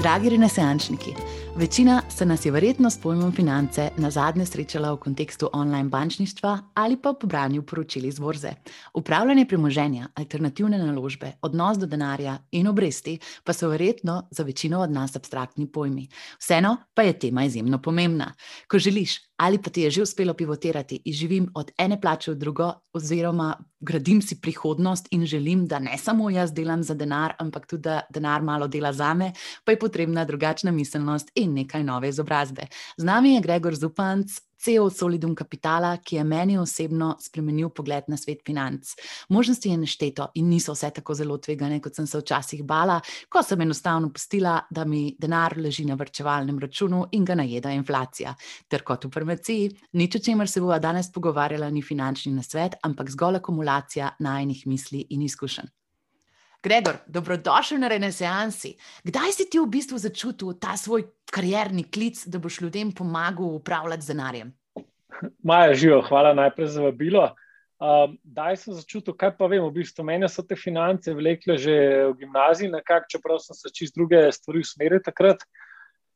[0.00, 1.14] Dragi renesančniki,
[1.60, 6.58] večina se nas je verjetno s pojmom finance na zadnje srečala v kontekstu online bančništva
[6.74, 8.48] ali pa po branju poročil iz borze.
[8.94, 14.90] Upravljanje premoženja, alternativne naložbe, odnos do denarja in obresti pa so verjetno za večino od
[14.90, 16.08] nas abstraktni pojmi.
[16.38, 18.32] Vseeno pa je tema izjemno pomembna.
[18.70, 22.34] Ko želiš ali pa ti je že uspelo pivotirati in živim od ene plače v
[22.34, 27.66] drugo, oziroma gradim si prihodnost in želim, da ne samo jaz delam za denar, ampak
[27.66, 29.32] tudi da denar malo dela za me,
[29.64, 32.68] pa je potrebna drugačna miselnost in nekaj nove izobrazbe.
[32.96, 38.16] Z nami je Gregor Zupanc, CEO Solidum Capitala, ki je meni osebno spremenil pogled na
[38.16, 38.92] svet financ.
[39.28, 43.42] Možnosti je nešteto in niso vse tako zelo tvegane, kot sem se včasih bala, ko
[43.42, 48.34] sem enostavno pustila, da mi denar leži na vrčevalnem računu in ga najeda inflacija.
[48.68, 53.10] Ter kot v farmaciji, nič o čemer se bova danes pogovarjala, ni finančni nasvet, ampak
[53.16, 55.79] zgolj akumulacija najnih misli in izkušenj.
[56.62, 58.74] Gregor, dobrodošel na Renesansi.
[59.04, 64.04] Kdaj si ti v bistvu začutil ta svoj karjerni klic, da boš ljudem pomagal upravljati
[64.04, 64.50] z denarjem?
[65.42, 67.30] Maja, živo, hvala najprej za vabilo.
[67.80, 71.72] Um, daj sem začutil, kaj pa vem, v bistvu meni so te finance vlekle že
[72.10, 75.40] v gimnaziji, nekako, čeprav sem se čist druge stvari usmeril takrat.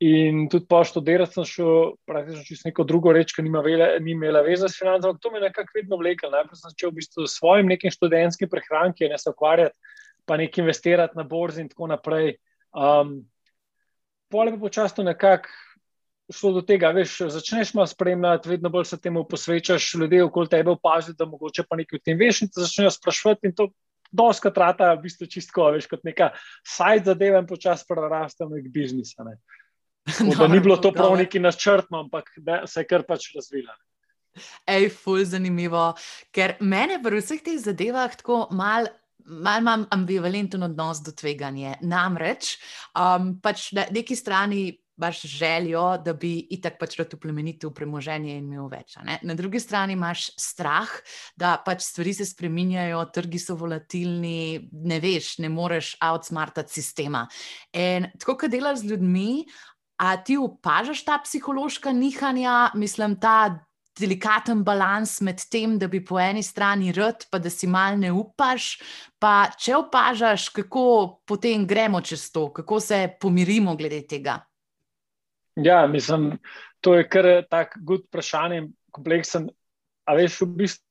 [0.04, 4.12] In tudi po študirati sem šel praktično čist neko drugo reč, ki nima vele, ni
[4.12, 6.28] imela veze s financami, ampak to me je nekako vedno vlekel.
[6.36, 9.94] Najprej sem začel v bistvu s svojim nekim študentskim prehranki, ne se ukvarjati
[10.26, 12.36] pa nekaj investirati na borzi in tako naprej.
[12.72, 13.22] Um,
[14.32, 15.48] Pole pa počasno nekako
[16.32, 20.70] šlo do tega, veš, začneš malo spremljati, vedno bolj se temu posvečaš, ljudje okoli tebe
[20.70, 23.68] opazijo, da mogoče pa nekaj v tem veš in te začnejo sprašvati in to
[24.14, 26.30] doska trata, v bistvu čistko, veš, kot neka
[26.66, 29.14] sajt zadeva in počas preraste v nek biznis.
[29.18, 29.36] Ne.
[30.20, 33.72] No, ni bilo to prav neki načrtno, ampak da, se je kar pač razvila.
[34.68, 35.94] Ej, ful, zanimivo,
[36.34, 38.90] ker mene v vseh teh zadevah tako malo
[39.24, 41.78] malo imam ambivalenten odnos do tveganja.
[41.82, 42.56] Namreč,
[42.94, 48.52] um, pač na neki strani imaš željo, da bi itak pač rad uplemenitil premoženje in
[48.52, 48.94] imel več.
[49.22, 50.90] Na drugi strani imaš strah,
[51.36, 57.26] da pač stvari se spreminjajo, trgi so volatilni, ne veš, ne moreš outsmartati sistema.
[57.72, 59.44] In tako, kot delaš z ljudmi,
[59.98, 63.66] a ti opažaš ta psihološka nihanja, mislim, ta
[63.98, 68.10] delikaten balans med tem, da bi po eni strani rad, pa da si mal ne
[68.12, 68.74] upaš.
[69.22, 70.84] Pa če opažaš, kako
[71.26, 74.40] potem gremo čez to, kako se pomirimo glede tega.
[75.56, 76.38] Ja, mislim,
[76.80, 79.48] to je kar tako good vprašanje, kompleksen.
[80.04, 80.82] A veš, v bistvu.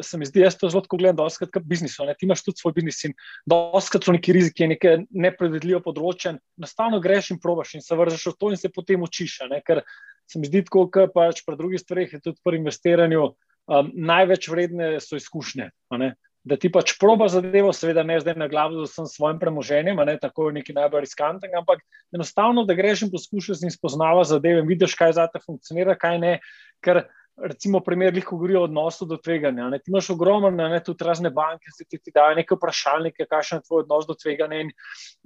[0.00, 1.96] Se mi zdi, je to zelo gledano, da je to biznis.
[1.96, 3.12] Ti imaš tudi svoj biznis in
[3.44, 6.38] da so neki riziki, neke nepredvidljive področje.
[6.56, 9.42] Enostavno greš in probaš in se vržeš v to in se potem učiš.
[9.66, 9.82] Ker
[10.28, 14.96] se mi zdi, tako, kot pač pri drugih stvareh, tudi pri investiranju um, največ vredne
[15.00, 15.70] so izkušnje.
[16.48, 20.16] Da ti pač proba zadevo, seveda ne zdaj na glavo z vsem svojim premoženjem, ne
[20.20, 21.82] tako neki najbolj riskantnega, ampak
[22.14, 26.20] enostavno, da greš in poskušaš in spoznavaš zadeve in vidiš, kaj za te funkcionira, kaj
[26.22, 26.34] ne.
[26.84, 27.02] Ker,
[27.42, 29.68] recimo, primer, ki govori o odnosu do tveganja.
[29.72, 29.80] Ne?
[29.82, 33.68] Ti imaš ogromno, ne tudi razne banke, ki ti, ti dajo neke vprašalnike, kakšen je
[33.68, 34.62] tvoj odnos do tveganja.
[34.64, 34.72] In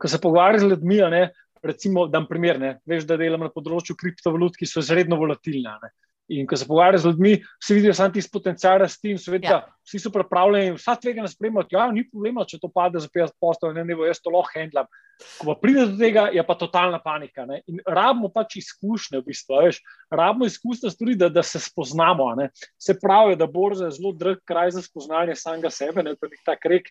[0.00, 1.22] ko se pogovarjaš z ljudmi, ne,
[1.62, 5.76] recimo, da primer, ne, veš, da delam na področju kriptovalut, ki so izredno volatilne.
[5.82, 5.92] Ne.
[6.32, 7.32] In ko se pogovarjaš z ljudmi,
[7.64, 9.58] se vidijo samo tisti potencial rasti in seveda ja.
[9.84, 11.74] vsi so pripravljeni, vsa tvega nas spremljati.
[11.74, 14.54] Ja, ni problema, če to pade za 50 posto, ne, ne bo jaz to lahko
[14.54, 14.88] handlam.
[15.38, 17.44] Ko pa pride do tega, je pa totalna panika.
[17.48, 17.60] Ne.
[17.70, 19.82] In rabimo pač izkušnje, v bistvu, veš,
[20.14, 22.30] rabimo izkušnje stvari, da, da se spoznamo.
[22.38, 22.48] Ne.
[22.80, 26.42] Se pravi, da borza je zelo drag kraj za spoznanje samega sebe, ne pa nek
[26.46, 26.90] tak rek.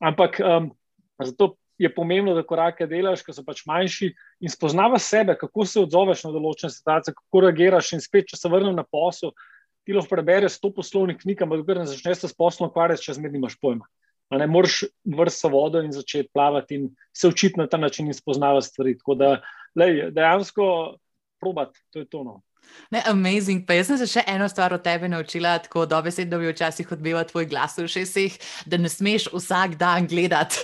[0.00, 0.72] Ampak um,
[1.20, 4.10] zato je pomembno, da korake delaš, ki so pač manjši
[4.44, 7.94] in spoznavaš sebe, kako se odzoveš na določene situacije, kako reagiraš.
[7.96, 9.32] In spet, če se vrnem na posel,
[9.88, 13.16] ti lahko prebereš sto poslovnih knjig, ampak dokler ne začneš se s poslom ukvarjati, če
[13.16, 13.88] zmeraj nimaš pojma.
[14.36, 16.84] Ne moreš vrsta vodo in začeti plavati in
[17.16, 18.94] se učiti na ta način in spoznavati stvari.
[19.00, 19.30] Tako da,
[19.80, 20.66] lej, dejansko,
[21.40, 22.22] probat, to je to.
[22.90, 23.62] Ne, amazing.
[23.66, 27.22] Pa jaz sem se še eno stvar od tebe naučila, tako dobesedno bi včasih odbival
[27.28, 28.34] tvoj glas v šestih,
[28.66, 30.58] da ne smeš vsak dan gledati.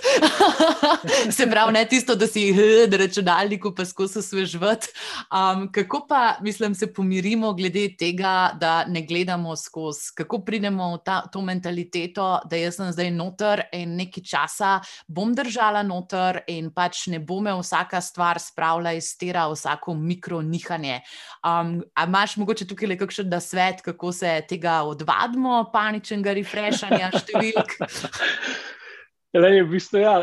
[1.37, 4.89] se pravi, ne tisto, da si na računalniku pa skozi svežvat.
[5.31, 10.99] Um, kako pa, mislim, se pomirimo glede tega, da ne gledamo skozi, kako pridemo v
[11.07, 14.73] ta, to mentaliteto, da jaz sem zdaj noter in nekaj časa
[15.07, 20.43] bom držala noter in pač ne bo me vsaka stvar spravila iz tera, vsako mikro
[20.43, 20.99] nihanje.
[21.39, 27.73] Um, A imaš mogoče tukaj le kakšen svet, kako se tega odvadimo, paničnega refreshanja številk?
[29.37, 30.13] Lej, v bistvu, ja,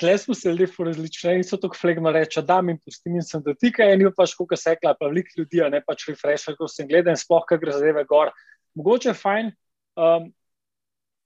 [0.00, 3.42] tle smo se ljudje različni in so tako flegma reči, da mi pustim in sem
[3.42, 7.44] dotikaj, in pa škoka sekla, pa veliko ljudi, ne pač refresh, ko sem gledal, sploh
[7.48, 8.30] kaj gre zadeve gor.
[8.78, 9.50] Mogoče je fajn,
[9.98, 10.30] um,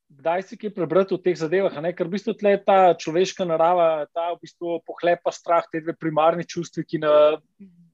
[0.08, 1.92] kdaj si kaj prebrati o teh zadevah, ne?
[1.96, 6.46] ker v bistvu tle ta človeška narava, ta v bistvu pohlepa strah, te dve primarni
[6.46, 7.12] čustvi, ki na,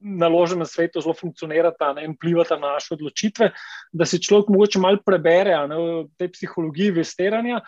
[0.00, 2.04] naložen na svetu zelo funkcionirata ne?
[2.08, 3.50] in vplivata na naše odločitve,
[3.92, 5.80] da si človek mogoče malo prebere ne?
[5.80, 7.62] v tej psihologiji investiranja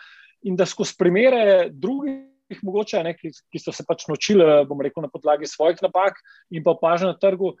[0.45, 2.31] in da skozi primere drugih.
[2.61, 6.19] Mogoče, ne, ki, ki so se pač naučili, bom rekel, na podlagi svojih napak
[6.53, 7.55] in pa opažen na trgu,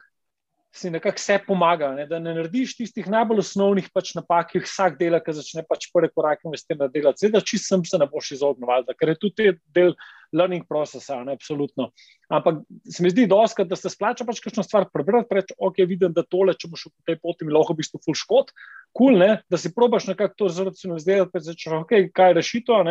[0.75, 2.05] si nekako vse pomaga, ne?
[2.07, 5.87] da ne narediš tistih najbolj osnovnih pač napak, ki jih vsak dela, ki začne pač
[5.93, 7.23] prvi korak investirati delati.
[7.23, 9.95] Zdaj, da čist sem se ne boš izognil, ker je tudi del
[10.35, 11.91] learning procesa, ne absolutno.
[12.33, 12.59] Ampak
[12.91, 16.25] se mi zdi dosti, da se splača pač kakšno stvar prebrati, reči, ok, vidim, da
[16.27, 18.51] tole, če boš v tej poti, mi lahko v bistvu full škod,
[18.91, 22.89] kul, cool, da si probaš nekako to zracionalizirati, pa rečeš, ok, kaj je rešitev,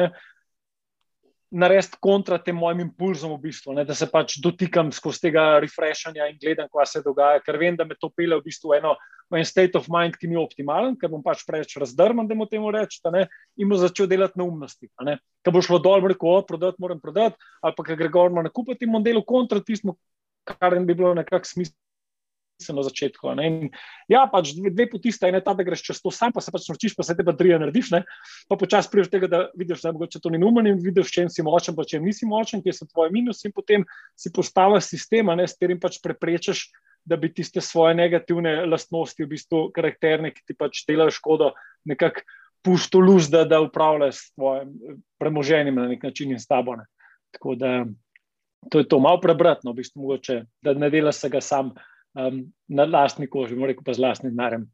[1.51, 6.29] narediti kontra tem mojim impulzom, v bistvu, ne, da se pač dotikam skozi tega refreshanja
[6.31, 8.95] in gledam, kaj se dogaja, ker vem, da me to pele v bistvu eno,
[9.35, 12.71] en state of mind, ki ni optimalen, ker bom pač preveč razdrman, da mu temu
[12.75, 13.25] rečem,
[13.57, 14.91] in bo začel delati neumnosti.
[15.07, 15.19] Ne.
[15.45, 18.87] Ker bo šlo dol, rekel, prodati, moram prodati, ali pa ker gre gor, moram kupiti
[18.87, 19.97] in bom delal kontra tistemu,
[20.45, 21.84] kar bi bilo nekako smiselno
[22.63, 23.35] na začetku.
[24.09, 26.55] Ja, pač dve, dve poti sta, ena ta, da greš čez to sam, pa se
[26.55, 28.03] pač naučiš, pa se te pa tri narediš, ne?
[28.49, 31.43] pa počasi priješ tega, da vidiš, da mogoče to ni numen in vidiš, čem si
[31.43, 35.49] močen, pa čem nisi močen, kje so tvoje minusi in potem si postaviš sistema, ne,
[35.49, 36.69] s katerim pač preprečeš,
[37.05, 41.53] da bi tiste svoje negativne lastnosti, v bistvu karakterne, ki ti pač delajo škodo,
[41.85, 42.25] nekako
[42.65, 44.73] pusto luz, da, da upravljaš s tvojim
[45.21, 46.79] premoženjem na nek način in s tabo.
[46.81, 46.87] Ne?
[47.37, 47.85] Tako da
[48.71, 51.75] to je to malo prebratno, v bistvu mogoče, da ne delaš se ga sam
[52.15, 54.67] um, na lastni koži, moram reči pa z lastnim denarjem.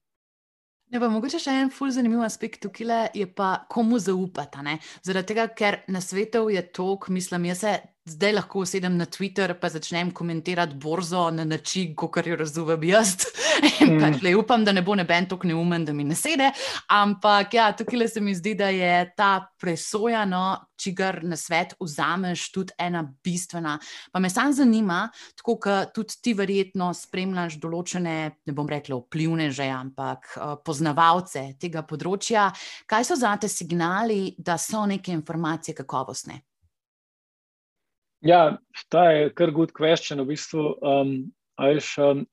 [0.91, 4.75] Ne, pa, mogoče še en fulj zanimiv aspekt tukaj je pa, komu zaupati.
[5.07, 7.75] Zaradi tega, ker na svetu je tok, mislim, jaz se
[8.11, 13.17] zdaj lahko usedem na Twitter in začnem komentirati borzo na način, kot jo razumem jaz.
[13.81, 14.01] Mm.
[14.01, 16.51] Pač, le, upam, da ne bo neben tako neumen, da mi ne sede.
[16.89, 22.75] Ampak ja, tukaj se mi zdi, da je ta presojano, čigar na svet vzameš, tudi
[22.79, 23.77] ena bistvena.
[24.13, 25.03] Pa me sam zanima,
[25.37, 28.17] tako kot tudi ti verjetno spremljaš določene,
[28.47, 32.49] ne bom rekla, vplivne že, ampak uh, poznavalce tega področja.
[32.89, 36.41] Kaj so za te signali, da so neke informacije kakovostne?
[38.21, 38.59] Ja,
[38.93, 40.21] ta je kar good question.
[40.21, 41.13] V bistvu, um,
[41.61, 42.25] ajš, um,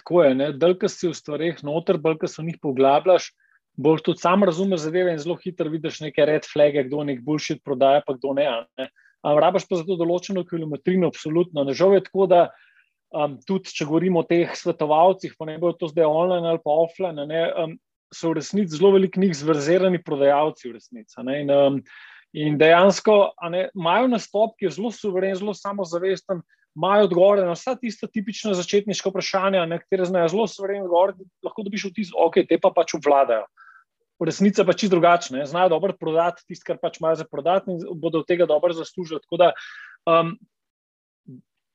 [0.00, 3.30] tako je, da ko si v stvareh noter, bolj ko se v njih poglabljaš,
[3.80, 7.62] bolj tudi sam razumeš zadeve in zelo hitro vidiš neke red flage, kdo nek bullshit
[7.64, 8.48] prodaja, pa kdo ne.
[8.76, 8.90] ne.
[9.24, 11.64] Ampak rabaš pa za to določeno kilometrino, absolutno.
[11.64, 12.42] Ne žal je tako, da
[13.12, 16.76] um, tudi če govorimo o teh svetovalcih, pa ne bo to zdaj online ali pa
[16.84, 17.76] offline, ne, um,
[18.12, 21.20] so v resnici zelo veliki njih zverzerani prodajalci v resnici.
[21.20, 21.82] In, um,
[22.32, 26.42] In dejansko ne, imajo nastop, ki je zelo suveren, zelo samozavesten,
[26.78, 31.64] imajo odgovore na vsa tista tipična začetniška vprašanja, na katere znajo zelo suveren odgovor, lahko
[31.66, 33.48] dobiš vtis, ok, te pa pač obvladajo.
[34.20, 37.82] V resnici pa čisto drugačne, znajo dobro prodati tisto, kar pač imajo za prodati in
[37.98, 39.22] bodo od tega dobro zaslužili.
[39.24, 39.52] Tako da
[40.06, 40.36] um,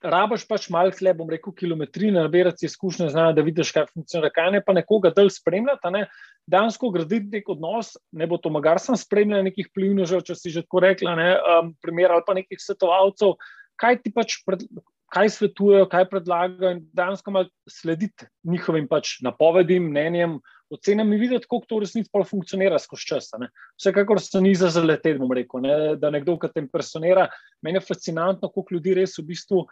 [0.04, 4.52] rabaš pač malo tle, bom rekel, kilometrine, nabirati izkušnje, znanja, da vidiš, kaj funkcionira, kaj
[4.58, 5.92] ne pa nekoga del spremljati.
[5.94, 6.06] Ne?
[6.52, 10.66] Dansko graditi nek odnos, ne bo to magar sem spremljal nekih plivnežev, če si že
[10.66, 13.38] tako rekla, ne, um, primer ali pa nekih svetovalcev,
[13.82, 14.68] kaj ti pač pred,
[15.14, 20.40] kaj svetujejo, kaj predlagajo in dansko malo slediti njihovim pač napovedim, mnenjem,
[20.74, 23.30] ocenam in videti, kako to v resnici pa funkcionira skozi čas.
[23.78, 27.28] Vsekakor se ni za zaleteti, bom rekel, ne, da nekdo, ki te impresionira,
[27.62, 29.66] meni je fascinantno, koliko ljudi res v bistvu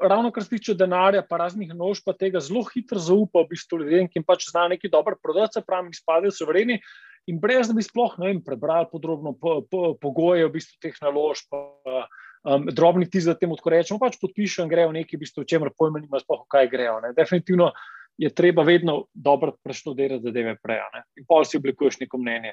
[0.00, 3.82] ravno kar se tiče denarja, pa raznih nož, pa tega zelo hitro zaupa v bistvu
[3.82, 6.78] ljudem, ki jim pač zna neki dober prodajce, pravi, izpadejo sovereni.
[7.28, 11.52] In brez da bi sploh vem, prebrali podrobno po, po, pogoje v bistvu teh naložb,
[11.52, 16.00] um, drobni ti za tem, ko rečemo, pač podpišem grejo neki, v bistvu, čemer pojma
[16.00, 16.96] nima, sploh kaj grejo.
[17.04, 17.12] Ne.
[17.16, 17.74] Definitivno
[18.18, 20.80] je treba vedno dobro preštudirati zadeve prej.
[21.16, 22.52] In pol si oblikuješ neko mnenje.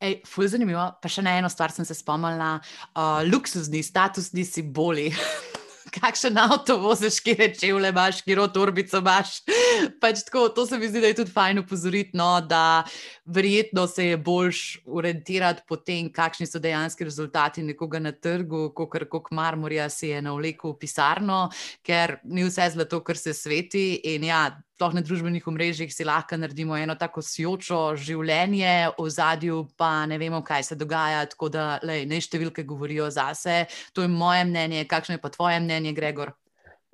[0.00, 0.86] Ej, ful zanimivo.
[1.02, 2.56] Pa še na eno stvar sem se spomnila.
[2.94, 5.10] Uh, luksuzni, statusni simboli.
[5.94, 9.36] kakšen avto voziš, kje reče, vle imaš, kje ro torbico imaš.
[10.02, 12.84] Pač tako, to se mi zdi, da je tudi fajn upozoriti, no, da
[13.24, 18.98] verjetno se je boljš orientirati po tem, kakšni so dejanski rezultati nekoga na trgu, kot
[18.98, 21.48] kako marmorja si je na vleku v pisarno,
[21.82, 24.00] ker ni vse zlato, kar se sveti.
[24.14, 29.62] In ja, sploh na družbenih omrežjih si lahko naredimo eno tako sjočo življenje, v zadju
[29.78, 31.24] pa ne vemo, kaj se dogaja.
[31.30, 33.64] Tako da lej, ne številke govorijo zase.
[33.94, 34.88] To je moje mnenje.
[34.90, 36.34] Kakšno je pa tvoje mnenje, Gregor?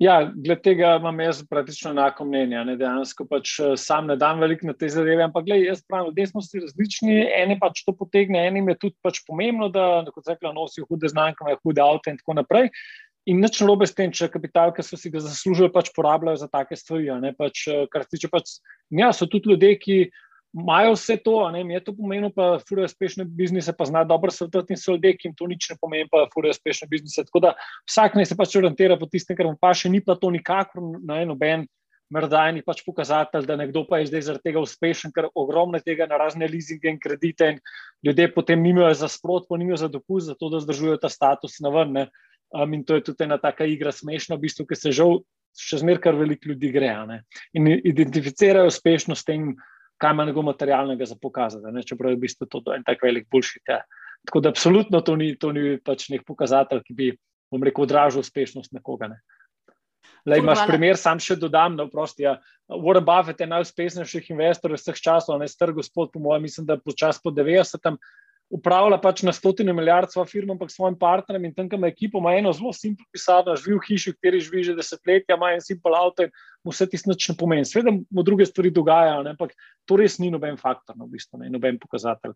[0.01, 2.63] Ja, glede tega imam jaz praktično enako mnenje.
[2.71, 6.09] Ne, dejansko pač eh, sam ne dam veliko na te zadeve, ampak gled, jaz pravim,
[6.09, 10.55] ljudje smo si različni, eni pač to potegne, enim je tudi pač pomembno, da rekla,
[10.57, 12.71] nosijo hude znamke, hude avto in tako naprej.
[13.29, 16.49] In nič narobe s tem, če kapital, ki so si ga zaslužili, pač porabljajo za
[16.49, 17.33] take stvari.
[17.37, 18.57] Pač, eh, kar se tiče, pač,
[18.89, 19.97] ja, so tudi ljudje, ki
[20.53, 24.73] imajo vse to, ne, je to pomenilo, pa furijo uspešne biznise, pa znajo dobro svetovati
[24.73, 27.23] in so ljudje, ki jim to nič ne pomeni, pa furijo uspešne biznise.
[27.23, 27.53] Tako da
[27.87, 30.81] vsak naj se pač orientira po tistem, kar mu pa še ni pa to nikakor
[31.05, 31.67] na eno ben.
[32.11, 36.17] Mrdajni pač pokazatelj, da nekdo pa je zdaj zaradi tega uspešen, ker ogromno tega na
[36.19, 37.61] razne leasinge in kredite, in
[38.03, 41.71] ljudje potem nimajo za sprot, pa nimajo za dopust, zato da zdržujejo ta status na
[41.71, 42.09] vrne.
[42.51, 45.21] Um, in to je tudi ena taka igra smešna, v bistvu, ki se žal
[45.57, 46.91] še zmeraj kar veliko ljudi gre.
[47.55, 49.53] In identificirajo uspešnost s tem,
[50.01, 51.83] kaj ima nekaj materialnega za pokazati, ne?
[51.83, 53.63] čeprav je v bistvu to en tak velik boljši.
[53.69, 53.81] Ja.
[54.27, 57.11] Tako da absolutno to ni, to ni pač nek pokazatelj, ki bi,
[57.51, 59.11] bom rekel, odražal uspešnost nekoga.
[59.11, 59.21] Ne?
[60.25, 62.35] Le, imaš primer, sam še dodam, da prosti, ja.
[62.71, 67.19] Warren Buffett je najuspešnejših investorjev vseh časov, ne star gospod, po mojem, mislim, da počas
[67.21, 67.97] po 90
[68.51, 72.33] upravlja pač na stotine milijard svojo firmo, ampak svojim partnerjem in tam, kam ekipo ima
[72.35, 75.95] eno zelo simpel pisarno, živi v hiši, v kateri živi že desetletja, ima en simpel
[75.95, 77.65] avto in mu vse tisto ne pomeni.
[77.65, 79.35] Sveda mu druge stvari dogajajo, ne?
[79.35, 79.55] ampak
[79.87, 81.49] to res ni noben faktor, no, v bistvu, ne?
[81.49, 82.35] noben pokazatelj.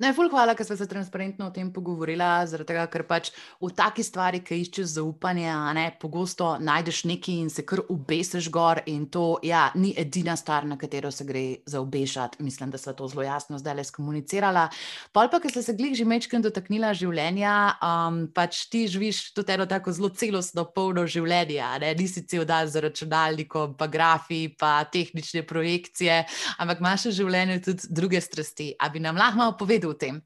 [0.00, 3.28] Najbolj hvala, ker smo se transparentno o tem pogovorili, zaradi tega, ker pač
[3.60, 8.80] v taki stvari, ki iščeš zaupanje, ne, pogosto najdeš nekaj in se kar ubesiš gor.
[8.88, 12.40] In to ja, ni edina stvar, na katero se gre za obešati.
[12.42, 14.64] Mislim, da smo to zelo jasno zdaj le skomunicirali.
[15.12, 19.54] Pol pa, ker si se glih že mečkaj dotaknila življenja, um, pač ti živiš tudi
[19.54, 21.60] eno tako zelo celostno, polno življenje.
[21.84, 21.92] Ne?
[22.00, 26.24] Nisi cel dan za računalnikom, pa grafi, pa tehnične projekcije,
[26.58, 28.72] ampak imaš v življenju tudi druge strasti.
[28.80, 29.81] A bi nam lahko povedal?
[29.88, 30.20] O tem?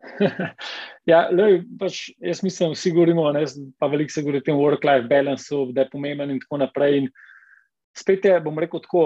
[1.10, 3.44] ja, lej, pač jaz mislim, vsi govorimo, ne,
[3.78, 7.02] pa veliko se govori o tem work-life balance, da je pomemben in tako naprej.
[7.02, 7.10] In
[7.96, 9.04] spet je, bom rekel tako,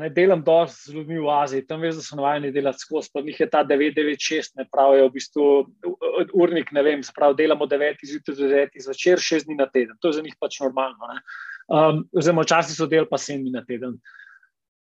[0.00, 3.22] ne, delam dosti z ljudmi v Aziji, tam veš, da so navajeni delati skozi, pa
[3.24, 5.46] njih je ta 996, ne pravijo, v bistvu
[6.34, 9.96] urnik, ne vem, pravi, delamo 9 zjutraj do 9 zvečer, 6 dni na teden.
[10.00, 11.14] To je za njih pač normalno.
[11.64, 13.96] Um, oziroma, včasih so del pa 7 dni na teden.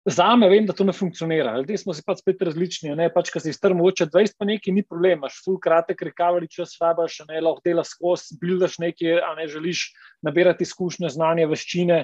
[0.08, 1.52] Za me vem, da to ne funkcionira.
[1.58, 2.94] Ljudje smo si pač spet različni.
[2.96, 3.10] Ne?
[3.12, 6.76] Pač, Če si strmo oče 20, pa nekaj ni problem, imaš full kratek recovery čas,
[6.80, 9.90] rabaš, ne lahko delaš skozi, buildaš nekaj, a ne želiš
[10.24, 11.98] nabirati izkušnje, znanje, veščine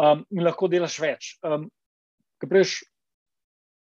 [0.00, 1.34] um, in lahko delaš več.
[1.44, 1.68] Um,
[2.40, 2.78] Prejš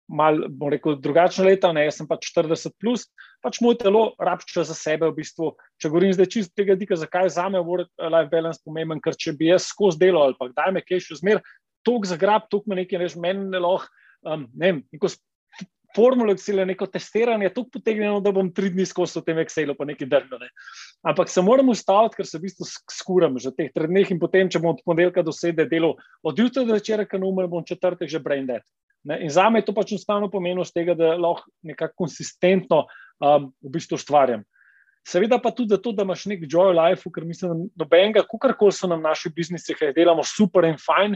[0.08, 3.06] malo, bom rekel, drugačna leta, ne, jaz sem pač 40 plus,
[3.46, 5.52] pač moj telo rabče za sebe v bistvu.
[5.78, 9.36] Če govorim zdaj čisto tega dika, zakaj je za me work-life balance pomemben, ker če
[9.38, 11.44] bi jaz skozi delo ali pa daj me kaj še zmer,
[11.88, 13.88] tok zagrab, tok me nekaj, veš, meni ne lahko,
[14.28, 15.12] um, ne vem, neko
[15.96, 19.88] formulo Excel, neko testiranje, tok potegnemo, da bom tri dni skozi v tem Excelu, pa
[19.88, 20.40] nekaj drno.
[20.42, 20.50] Ne.
[21.08, 22.68] Ampak se moram ustaviti, ker se v bistvu
[23.00, 26.40] skuram že teh treh dneh in potem, če bom od ponedeljka do sede delo, od
[26.40, 28.66] jutra do večera, ker umrem, bom četrtek že brain dead.
[29.08, 29.22] Ne.
[29.24, 33.50] In za me je to pač enostavno pomenilo z tega, da lahko nekako konsistentno um,
[33.64, 34.44] v bistvu ustvarjam.
[35.08, 38.90] Seveda pa tudi zato, da imaš nek joy life, ker mislim, da nobenega, kakorkoli so
[38.92, 41.16] nam naši biznisi, ki jih delamo super in fajn,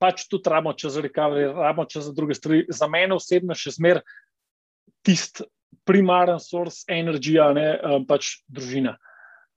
[0.00, 2.64] pač tudi rabimo čez recovery, rabimo čez druge stvari.
[2.72, 4.00] Za mene osebno še zmer
[5.04, 5.44] tisti
[5.84, 8.96] primaren source energija, ne um, pač družina.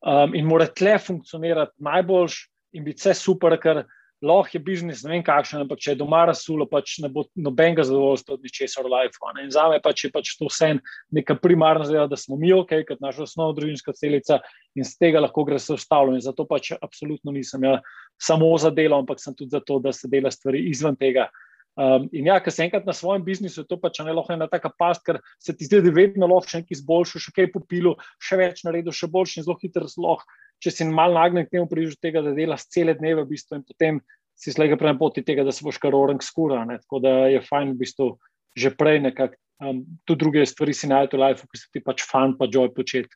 [0.03, 2.41] Um, in mora tle funkcionirati najboljš
[2.77, 3.85] in biti vse super, ker
[4.21, 7.85] lahko je biznis, ne vem kakšen, ampak če je doma rasulo, pač ne bo nobenega
[7.85, 9.21] zadovoljstva od ničesar v life.
[9.43, 10.73] In za me pač je pač to vse
[11.13, 14.41] neka primarna zadeva, da smo mi ok, kot naša osnovna družinska celica
[14.75, 16.17] in z tega lahko gre se vstavljati.
[16.17, 17.77] In zato pač absolutno nisem ja
[18.17, 21.29] samo za delo, ampak sem tudi za to, da se dela stvari izven tega.
[21.77, 24.71] Um, in ja, ker se enkrat na svojem biznisu, to pač ne lahko ena taka
[24.73, 28.39] past, ker se ti zdi, da vedno lahko še nekaj izboljšaš, še kaj popilo, še
[28.39, 30.23] več naredil, še boljši in zelo hitro zloh
[30.63, 33.65] če si malo nagnjen k temu, prižu tega, da delaš cele dneve, v bistvu, in
[33.67, 33.99] potem
[34.37, 36.63] si slega prej na poti tega, da se boš kar orang skura.
[36.69, 36.79] Ne?
[36.83, 38.09] Tako da je fajn, v bistvu,
[38.57, 42.05] že prej nekako um, tudi druge stvari si najdete v life, ki se ti pač
[42.05, 43.09] fan, pa joy početi.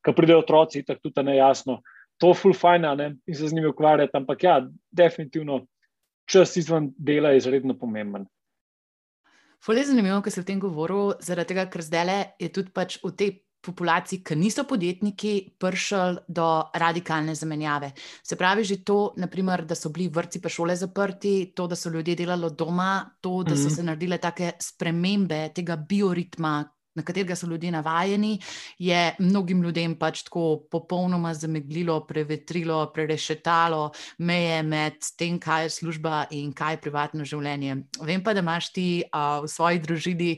[0.00, 1.80] Ko pridejo otroci, tako tudi ne jasno.
[2.20, 2.86] To je full fajn,
[3.26, 4.60] in se z njimi ukvarjati, ampak ja,
[4.92, 5.64] definitivno
[6.30, 8.26] čas izven dela je izredno pomemben.
[9.64, 13.12] Fulje zanimivo, ker se v tem govoru, zaradi tega, ker zdaj je tudi pač v
[13.12, 13.30] tej
[13.62, 17.92] populaciji, ki niso podjetniki, prišli do radikalne zamenjave.
[18.22, 21.90] Se pravi, že to, naprimer, da so bili vrtci pa šole zaprti, to, da so
[21.90, 23.74] ljudje delali doma, to, da so mhm.
[23.74, 26.64] se naredile take spremembe tega bioritma,
[27.00, 28.38] na katerega so ljudje navajeni,
[28.78, 36.24] je mnogim ljudem pač tako popolnoma zameglilo, prevetrilo, prerešetalo meje med tem, kaj je služba
[36.30, 37.76] in kaj je privatno življenje.
[38.04, 40.30] Vem pa, da imaš ti uh, v svoji družini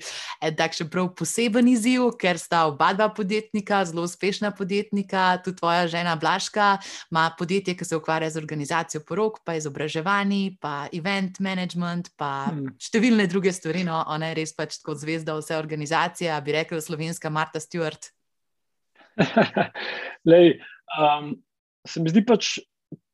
[0.59, 6.15] takšen prav poseben izziv, ker sta oba dva podjetnika, zelo uspešna podjetnika, tudi tvoja žena
[6.17, 6.77] Blaška
[7.11, 12.77] ima podjetje, ki se ukvarja z organizacijo porok, pa izobraževanji, pa event management, pa hmm.
[12.83, 13.85] številne druge stvari.
[13.87, 18.13] No, ona je res pač kot zvezda vse organizacije bi rekel slovenska Marta Stewart?
[20.31, 20.61] Lej,
[20.97, 21.35] um,
[21.89, 22.57] se mi zdi pač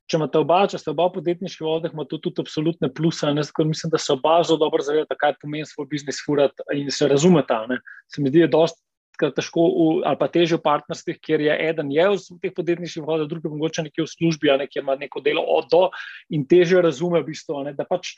[0.09, 3.28] če imate oba, če ste oba v podjetniških vodah, ima to tudi absolutne pluse.
[3.28, 7.61] Mislim, da se oba zelo dobro zavedata, kaj pomeni svoj biznis furati in se razumeta.
[7.68, 7.80] Ne.
[8.09, 8.85] Se mi zdi, da je dosti
[9.18, 13.26] težko v, ali pa težje v partnerstvih, kjer je eden je v teh podjetniških vodah,
[13.28, 15.88] drugi mogoče nekje v službi, a nekje ima neko delo od do
[16.30, 18.14] in težje razume v bistvu, ne, da pač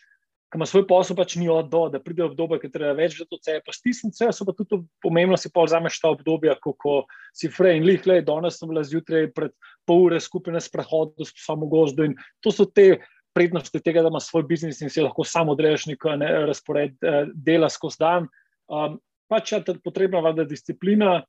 [0.51, 3.27] ki ima svoj posel, pač ni od do, da pride obdobje, ki treba več za
[3.31, 3.63] to sebe.
[3.67, 6.95] Pa stisniti se, so pa tudi pomembno, si pa vzameš ta obdobja, ko, ko
[7.37, 9.55] si frej in lih, le danes sem bila zjutraj pred
[9.87, 12.99] pol ure skupaj na sprehodu s samo gozdo in to so te.
[13.31, 17.29] Prednosti tega, da imaš svoj biznis in si lahko samo odreješ neko ne, razpored eh,
[17.31, 18.25] dela skozi dan.
[18.67, 18.97] Um,
[19.31, 21.21] pač je potrebna vlada disciplina,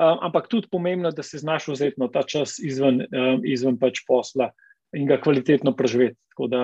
[0.00, 4.48] um, ampak tudi pomembno, da si znaš vzeti ta čas izven, um, izven pač posla
[4.96, 6.16] in ga kvalitetno preživeti.
[6.32, 6.62] Tako da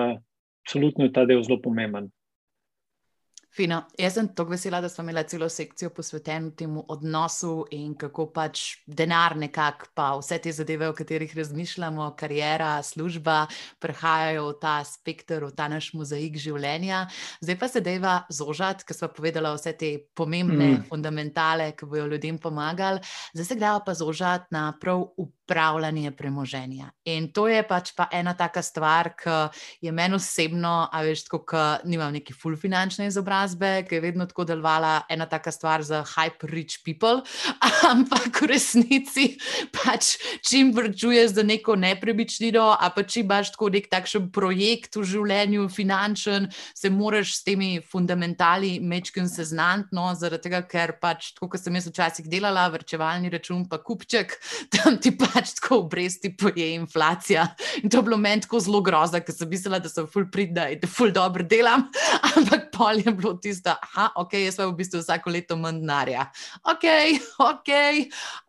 [0.67, 2.11] absolutno je ta del zelo pomemben.
[3.57, 3.79] Fino.
[3.97, 8.61] Jaz sem tako vesela, da smo imeli celo sekcijo posveteno temu odnosu in kako pač
[8.85, 13.47] denar, nekako pa vse te zadeve, o katerih razmišljamo, karijera, služba,
[13.79, 17.07] prehajajo v ta spektr, v ta naš mozaik življenja.
[17.41, 20.85] Zdaj pa se deva zožati, ker smo povedali vse te pomembne mm.
[20.91, 23.01] fundamentale, ki bodo ljudem pomagali.
[23.33, 26.91] Zdaj se gremo pa zožati na prav upravljanje premoženja.
[27.05, 29.49] In to je pač pa ena taka stvar, ki
[29.81, 34.27] je meni osebno, a veš, tako, ki nimam neki full finančne izobrazbe, ki je vedno
[34.27, 37.23] tako delovala ena taka stvar za hyper rich people,
[37.91, 39.37] ampak v resnici
[39.71, 45.05] pač čim vrčuješ za neko nepremičnino, a pa če imaš tako nek takšen projekt v
[45.07, 51.51] življenju, finančen, se moraš s temi fundamentali mečkim seznanti, no, zaradi tega, ker pač, tako
[51.53, 54.37] kot sem jaz včasih delala, vrčevalni račun pa kupček,
[54.73, 57.45] tam ti pa pač tako obresti poje inflacija.
[57.83, 60.67] In to je bilo meni tako zelo grozno, ker sem mislila, da sem full pridna
[60.73, 61.85] in da full dobro delam,
[62.35, 66.27] ampak pol je bilo tisto, da ok, jaz pa v bistvu vsako leto manj denarja.
[66.73, 66.85] Ok,
[67.51, 67.73] ok.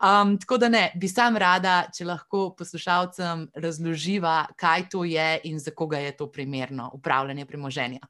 [0.00, 5.60] Um, tako da ne, bi sam rada, če lahko poslušalcem razloživa, kaj to je in
[5.60, 8.00] za koga je to primerno upravljanje premoženja.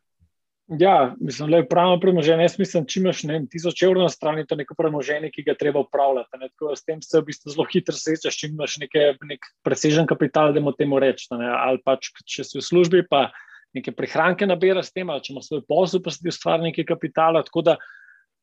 [0.68, 2.44] Ja, mislim, da je pravno premoženje.
[2.44, 5.54] Jaz mislim, če imaš ne, tisoč evrov na strani, to je neko premoženje, ki ga
[5.56, 6.40] treba upravljati.
[6.43, 10.08] Ne, tako, s tem se v bistvu zelo hitro srečaš, če imaš neke, nek presežen
[10.10, 11.32] kapital, da mu temu rečeš.
[11.32, 13.30] Ali pač, če si v službi, pa
[13.73, 16.90] neke prihranke nabiraš s tem, ali če imaš svoj posel, pa si ti ustvari nekaj
[16.93, 17.47] kapitala.
[17.49, 17.80] Tako da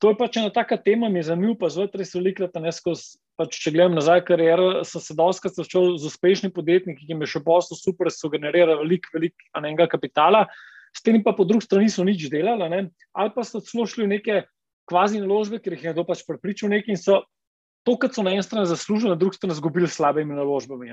[0.01, 3.19] to je pač ena taka tema, mi je zanimivo, pa zelo res velikrat, ne skozi.
[3.37, 7.35] Pač, če gledam nazaj, kariero, sem se dosti začel z uspešnimi podjetniki, ki jim je
[7.35, 10.47] še posel super, so generirali veliko, veliko enega kapitala
[10.95, 12.81] s tem pa po drugi strani niso nič delali, ne?
[13.13, 14.43] ali pa so celo šli v neke
[14.89, 17.23] kvazi naložbe, ker jih je kdo pač prepričal nekaj in so
[17.85, 20.89] to, kar so na eni strani zaslužili, na drugi strani izgubili s slabimi naložbami.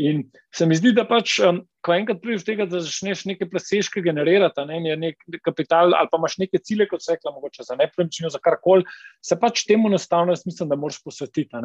[0.00, 0.22] In
[0.54, 4.00] se mi zdi, da pač, um, ko enkrat prideš do tega, da začneš neke presežke
[4.04, 7.76] generirati, ne, je nek kapital ali pa imaš neke cilje, kot se rekla, mogoče za
[7.76, 8.88] nepremičnino, za karkoli,
[9.20, 11.60] se pač temu enostavno, jaz mislim, da moraš posvetiti.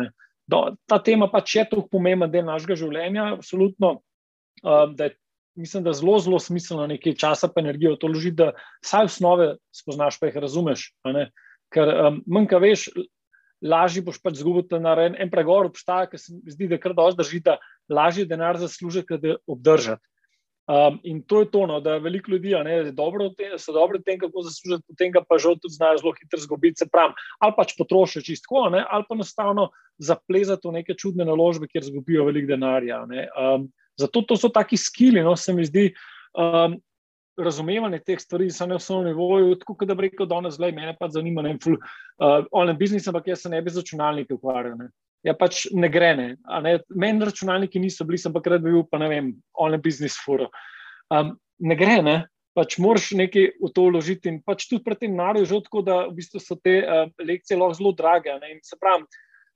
[0.49, 4.01] Do, ta tema pač je tako pomemben del našega življenja, absolutno.
[4.59, 5.15] Um, da je
[5.59, 8.51] mislim, da zelo, zelo smiselno nekaj časa in energijo to ložiti, da
[8.83, 10.89] vsaj osnove spoznaš, pa jih razumeš.
[11.73, 12.85] Ker um, manj, kaj veš,
[13.61, 15.01] lažje boš pač zgubil denar.
[15.03, 17.57] En, en pregovor obstaja, ki se mi zdi, da kar dosti drži, da
[17.89, 20.03] lažje denar zasluži, kot da obdržati.
[20.69, 24.19] Um, in to je to, no, da veliko ljudi je dobro, so dobro v tem,
[24.21, 28.21] kako zaslužiti, potem pa žal tudi znajo zelo hitro zgubiti, se pravi, ali pač potrošijo
[28.21, 33.01] čisto, ali pa enostavno zaplezati v neke čudne naložbe, kjer zgubijo veliko denarja.
[33.01, 35.89] Um, Zato to so taki skili, no, se mi zdi,
[36.39, 36.77] um,
[37.39, 39.55] razumevanje teh stvari, samo na osnovnem nivoju.
[39.59, 43.07] Tako da bi rekel, da danes zelo me pač zanima, ne vem, uh, online business,
[43.07, 44.77] ampak jaz se ne bi z računalniki ukvarjal.
[44.79, 44.89] Ne.
[45.27, 46.13] Ja, pač ne gre.
[46.15, 46.27] Ne.
[46.63, 46.77] Ne.
[46.95, 50.49] Meni računalniki niso bili, ampak rad bi bil, pa ne vem, online business furo.
[51.11, 52.17] Um, ne gre, ne.
[52.57, 56.01] Pač moraš nekaj v to vložiti, in pač tudi pri tem naroju, že tako, da
[56.07, 58.35] v bistvu so te uh, lekcije lahko zelo drage.
[58.41, 58.55] Ne.
[58.55, 59.07] In se pravi,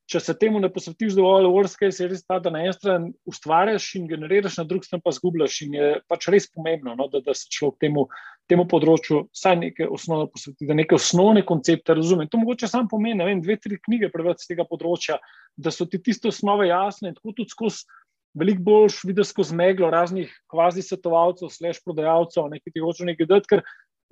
[0.09, 3.87] če se temu ne posvetiš dovolj, case je res ta, da na eni strani ustvarjaš
[3.99, 5.61] in generiraš, na drugi strani pa zgubljaš.
[5.65, 8.05] In je pač res pomembno, no, da, da se človek temu,
[8.51, 12.27] temu področju vsaj nekaj osnovno posveti, da neke osnovne koncepte razume.
[12.27, 15.19] To mogoče sam pomeni, ne vem, dve, tri knjige preveč z tega področja,
[15.55, 17.87] da so ti tiste osnove jasne in tako tudi skozi.
[18.33, 23.51] Veliko boljš vidiš skozi meglo raznih kvazi svetovalcev, slash prodajalcev, nekaj ti hoče nekaj dati,
[23.51, 23.61] ker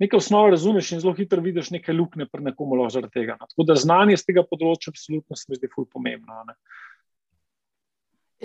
[0.02, 3.36] nekaj osnove razumeš in zelo hitro vidiš nekaj luknje pri nekomu zaradi tega.
[3.40, 3.48] No.
[3.50, 6.42] Tako da znanje z tega področja absolutno se mi zdi ful pomembno.
[6.48, 6.56] Ne.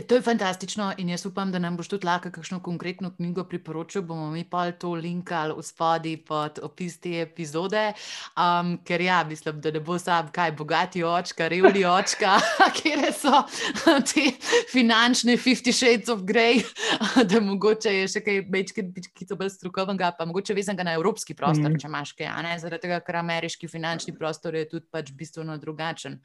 [0.05, 4.01] To je fantastično in jaz upam, da nam boš tudi lahko kakšno konkretno knjigo priporočil.
[4.01, 7.93] Bomo mi pa to linkali v spodaj pod opis te epizode.
[8.37, 12.35] Um, ker ja, mislim, da ne bo sam kaj bogati očka, revni očka,
[12.77, 13.41] kjer so
[14.11, 14.27] te
[14.71, 16.61] finančne 50 shades of grey,
[17.31, 21.33] da mogoče je še kaj več, ki so bolj strokovnega, pa mogoče vezan na evropski
[21.33, 21.81] prostor, mm.
[21.81, 22.53] če imaš kaj, ne?
[22.61, 26.21] zaradi tega, ker ameriški finančni prostor je tudi pač bistveno drugačen.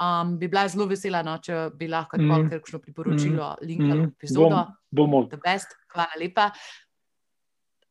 [0.00, 2.48] Um, bi bila zelo vesela, no, če bi lahko mm.
[2.56, 3.66] kakšno priporočilo poročilo, mm.
[3.66, 4.62] link na epizodo.
[4.90, 5.26] Bomo.
[5.90, 6.50] Hvala lepa.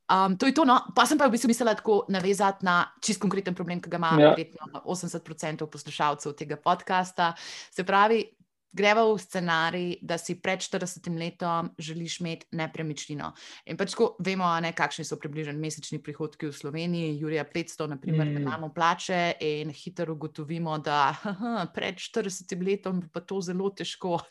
[0.09, 0.79] Um, to je to, no.
[0.95, 4.15] pa sem pa v bistvu mislila tako navezati na čist konkreten problem, ki ga ima
[4.17, 4.33] ja.
[4.81, 7.35] 80% poslušalcev tega podcasta.
[7.69, 8.23] Se pravi,
[8.71, 13.31] greva v scenarij, da si pred 40 letom želiš imeti nepremičnino.
[13.65, 18.27] In pač ko vemo, ne, kakšni so približni mesečni prihodki v Sloveniji, Jurija 500, naprimer,
[18.27, 18.41] mm.
[18.41, 24.19] imamo plače in hitro ugotovimo, da haha, pred 40 letom bi pa to zelo težko.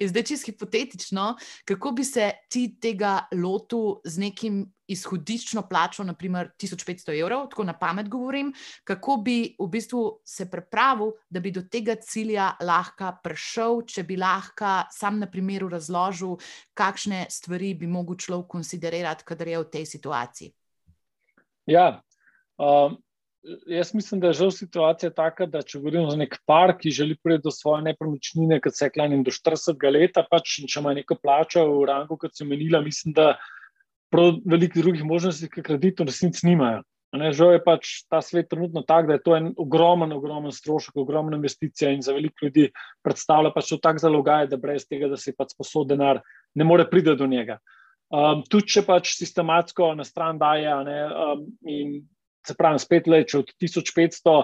[0.00, 6.50] in zdaj, čisto hipotetično, kako bi se ti tega lotil z nekim izhodiščno plačo, naprimer
[6.60, 8.52] 1500 evrov, tako na pamet govorim,
[8.84, 14.18] kako bi v bistvu se pripravil, da bi do tega cilja lahko prišel, če bi
[14.20, 16.36] lahko sam na primeru razložil,
[16.74, 20.52] kakšne stvari bi mogel človek konsiderirati, kadar je v tej situaciji.
[21.66, 22.02] Ja.
[22.58, 23.03] Um...
[23.68, 27.16] Jaz mislim, da je žal situacija taka, da če govorimo za nek par, ki želi
[27.22, 31.18] priti do svoje nepremičnine, kot se je klenim do 40 let, pač če ima neko
[31.20, 33.34] plačo v rangu, kot si omenila, mislim, da
[34.14, 36.80] veliko drugih možnosti, ki kreditov resnici nimajo.
[37.14, 40.96] Ne, žal je pač ta svet trenutno tak, da je to en ogromen, ogromen strošek,
[40.98, 42.70] ogromna investicija in za veliko ljudi
[43.06, 46.88] predstavlja pač to tak zalogaj, da brez tega, da si pač sposod denar, ne more
[46.90, 47.60] priti do njega.
[48.14, 51.94] Um, tudi če pač sistematsko na stran daje, ne, um, in
[52.46, 54.36] se pravi, spet leče od 1500,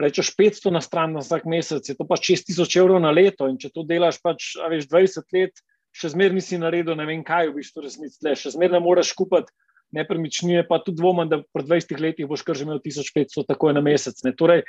[0.00, 3.58] rečeš 500 na stran na vsak mesec, je to pač 6000 evrov na leto in
[3.60, 7.60] če to delaš pač, veš, 20 let, še zmeraj nisi naredil, ne vem kaj, v
[7.60, 9.52] bistvu resnici le, še zmeraj ne moreš kupiti
[9.96, 13.78] nepremičnine, pa tudi dvomim, da po 20 letih boš kar že imel 1500, tako je
[13.78, 14.20] na mesec.
[14.38, 14.62] Torej,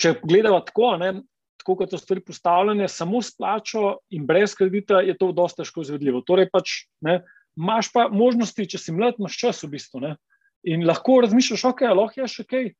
[0.00, 1.12] če gledamo tako, ne,
[1.60, 5.84] tako kot so stvari postavljene, samo s plačo in brez kredita, je to dosta težko
[5.86, 6.24] izvedljivo.
[6.26, 7.20] Torej, pač, ne,
[7.58, 10.02] imaš pa možnosti, če si mlad, imaš čas v bistvu.
[10.02, 10.16] Ne,
[10.64, 12.70] in lahko razmišljaš, ok, lahko je še kaj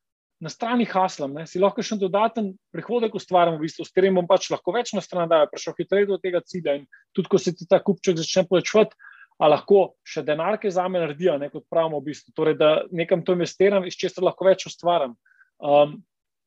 [0.40, 4.28] na strani haslam, ne, si lahko še dodaten prihodek ustvarjam, v bistvu, s katerim bom
[4.28, 6.78] pač lahko več na stran dajal, prišel hitreje do tega cilja.
[6.80, 8.96] In tudi, ko se ti ta kupček začne plačevati,
[9.40, 12.70] a lahko še denar, ki za me naredijo, ne, kot pravimo, v bistvu, torej, da
[12.92, 15.16] nekam to investiram, iz česa lahko več ustvarjam.
[15.60, 16.00] Um,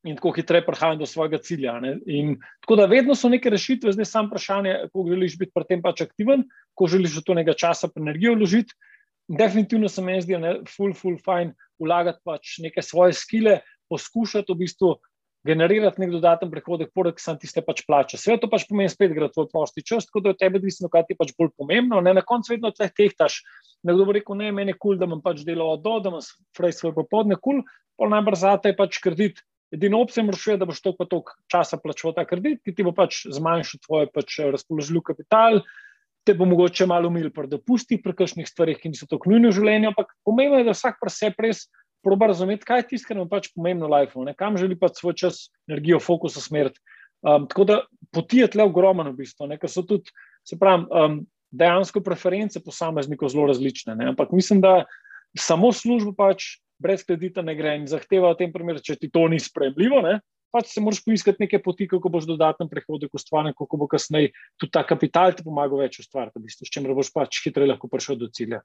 [0.03, 1.77] In tako hitreje prihajam do svojega cilja.
[2.11, 2.33] In,
[2.65, 6.01] tako da vedno so neke rešitve, zdaj samo vprašanje, kako želiš biti pri tem pač
[6.03, 6.43] aktiven,
[6.75, 8.75] ko želiš v to nekaj časa energijo vložiti.
[9.27, 13.59] Definitivno se mi zdi, da je full, full fine vlagati pač neke svoje skile,
[13.89, 14.95] poskušati v bistvu
[15.43, 18.17] generirati nek dodaten prihodek, poleg tega, da ti pač plače.
[18.19, 21.07] Vse to pač pomeni spet, gre tvoj prosti čas, tako da je tebi odvisno, kaj
[21.07, 21.99] ti je pač bolj pomembno.
[22.01, 23.41] Ne, na koncu vedno tle tehtaš.
[23.83, 26.13] Nekdo bo rekel, ne, meni je kul, cool, da imam pač delo od do, da
[26.13, 26.23] imam
[26.55, 29.43] frej svoj popodne, kul, cool, pol najbrž zate je pač kredit.
[29.73, 33.81] Edino opcija je, da boš toliko časa plačal ta kredit, ki ti bo pač zmanjšal
[33.83, 35.63] tvoj pač razpoložljiv kapital,
[36.23, 39.57] te bo mogoče malo umil pri dopustih, pri kakšnih stvarih, ki niso tako nujne v
[39.57, 41.65] življenju, ampak pomembno je, da vsak pri sebi res
[42.03, 45.17] proba razumeti, kaj je tisto, kar nam pač pomembno v življenju, kam želi pač svoj
[45.19, 46.81] čas, energijo, fokus usmeriti.
[47.23, 47.75] Um, tako da
[48.11, 50.11] poti je tle ogromno, v bistvu, ker so tudi,
[50.43, 51.21] se pravi, um,
[51.53, 53.95] dejansko preference posameznikov zelo različne.
[53.95, 54.09] Ne?
[54.11, 54.83] Ampak mislim, da
[55.37, 59.27] samo službo pač brez kredita ne gre in zahteva v tem primeru, če ti to
[59.31, 60.01] ni sprejemljivo.
[60.03, 60.19] Ne?
[60.53, 64.73] Pač se moraš poiskati neke poti, kako boš dodaten prihodek ustvarjen, kako bo kasneje tudi
[64.75, 68.19] ta kapital ti pomagal več ustvarjati, v bistvu, s čimer boš pač hitreje lahko prišel
[68.21, 68.61] do cilja.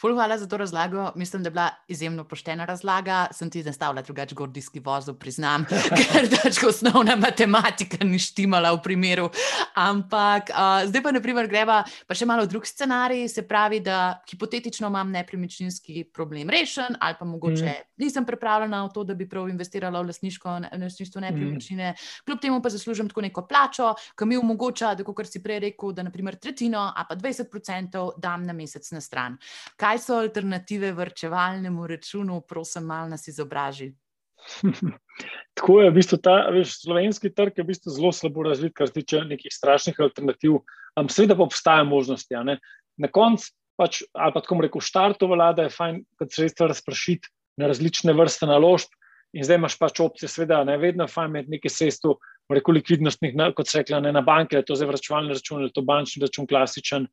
[0.00, 1.12] Ful, hvala za to razlago.
[1.14, 3.26] Mislim, da je bila izjemno poštena razlaga.
[3.32, 5.66] Sem ti zastavila drugačen gordijski vozov, priznam,
[5.98, 9.28] ker pač osnovna matematika ni štimala v primeru.
[9.74, 13.26] Ampak uh, zdaj pa, naprimer, greva pa še malo drug scenarij.
[13.28, 17.92] Se pravi, da hipotetično imam nepremičninski problem rešen, ali pa mogoče mm.
[18.00, 21.92] nisem pripravljena v to, da bi prav investirala v lasništvo nepremičnine.
[21.92, 22.24] Mm.
[22.24, 25.92] Kljub temu pa zaslužim tako neko plačo, ki mi omogoča, da, kot si prej rekel,
[25.92, 29.36] da naprimer tretjino, a pa 20% dam na mesec na stran.
[29.76, 33.90] Kaj kaj so alternative vrčevalnemu računu, prosim, malo nas izobraži.
[35.58, 38.88] Tako je, v bistvu ta veš, slovenski trg je v bistvu zelo slabo razvit, kar
[38.88, 40.60] se tiče nekih strašnih alternativ.
[40.96, 42.38] Um, Seveda pa obstajajo možnosti.
[43.00, 47.28] Na koncu, pač, ali pa tako rekoč, štartu vlada je fajn, da se sredstva razprašiti
[47.58, 48.94] na različne vrste naložb.
[49.34, 52.18] In zdaj imaš pač opcije, seveda, ne vedno je fajn imeti nekaj sredstev,
[52.50, 56.46] reko likvidnostnih, kot se reče, na banke, to je vrčevalni račun, ali to bančni račun,
[56.50, 57.06] klasičen.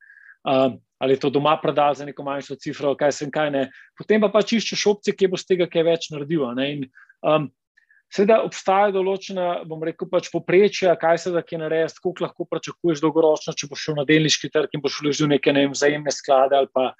[0.48, 3.67] Um, ali je to doma prodal za neko manjšo cifro, kaj se in kaj ne.
[3.97, 6.47] Potem pa pač iščeš opcije, kje boš tega kaj več naredil.
[7.21, 7.51] Um,
[8.07, 13.01] Seveda obstaja določena, bom rekel, pač poprečja, kaj se da kje narediti, koliko lahko pričakuješ
[13.03, 16.55] dolgoročno, če boš šel na delniški trg in boš vložil neke ne vem, vzajemne sklade
[16.55, 16.93] ali pa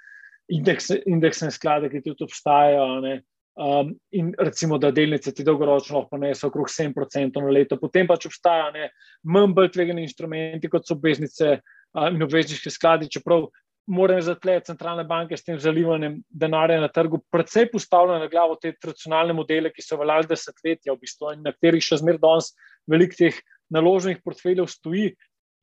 [0.52, 3.16] indekse, indeksne sklade, ki tudi obstajajo.
[3.58, 7.80] Um, in recimo, da delnice ti dolgoročno lahko neso okrog 7% na leto.
[7.80, 8.90] Potem pač obstajajo
[9.24, 13.48] manj bolj tvegani instrumenti, kot so obveznice uh, in obvezniški skladi, čeprav
[13.88, 18.74] morajo zatle centralne banke s tem zalivanjem denarja na trgu predvsej postavljati na glavo te
[18.76, 22.52] tradicionalne modele, ki so veljali desetletja, v bistvu, in na katerih še zmeraj danes
[22.88, 23.40] veliko teh
[23.74, 25.14] naloženih portfeljev stoji.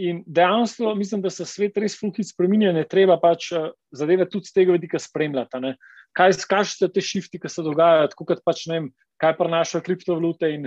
[0.02, 4.50] In dejansko mislim, da se svet res fulkit spremenja, ne treba pač uh, zadeve tudi
[4.50, 5.60] z tega vidika spremljati.
[5.62, 5.76] Ne.
[6.16, 8.88] Kaj so te šifti, ki se dogajajo, tako kot pač ne vem,
[9.22, 10.50] kaj prenašajo kriptovalute.
[10.50, 10.66] In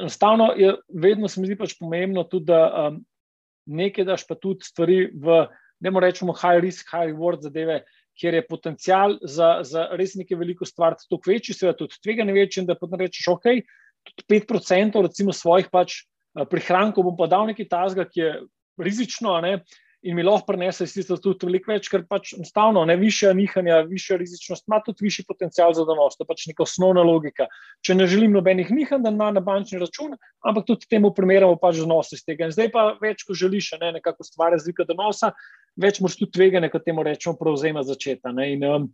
[0.00, 3.02] enostavno je vedno se mi zdi pač pomembno tudi, da um,
[3.66, 5.42] nekaj daš pa tudi stvari v,
[5.80, 7.82] ne moremo reči, high risk, high reward zadeve,
[8.16, 12.64] kjer je potencial za, za res nekaj veliko stvar, tudi večji, seveda tudi tveganje večje,
[12.68, 13.50] da potem rečeš, ok,
[14.08, 16.04] tudi 5% recimo svojih pač.
[16.36, 18.32] Eh, prihrankov bom pa dal nekaj tazga, ki je
[18.76, 19.58] rizično ne,
[20.06, 24.18] in mi lahko prenese sicer tudi veliko več, ker pač enostavno ne višja nihanja, višja
[24.20, 26.18] rizičnost ima tudi višji potencial za donos.
[26.18, 27.48] To je pač neka osnovna logika.
[27.82, 30.14] Če ne želim nobenih nihanj, da ima na bančni račun,
[30.46, 32.46] ampak tudi temu primerjamo pač donos iz tega.
[32.46, 35.32] In zdaj pa več, ko želiš ne, nekako stvar razlika donosa,
[35.80, 38.32] več moraš tudi tvegane, kot temu rečemo, prevzema začeta.
[38.34, 38.88] Ne, in, um,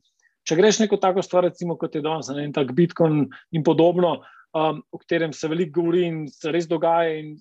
[0.49, 4.18] če greš neko tako stvar, recimo kot je danes, ne tak Bitcoin in podobno,
[4.57, 7.37] um, o katerem se veliko govori in se res dogaja, in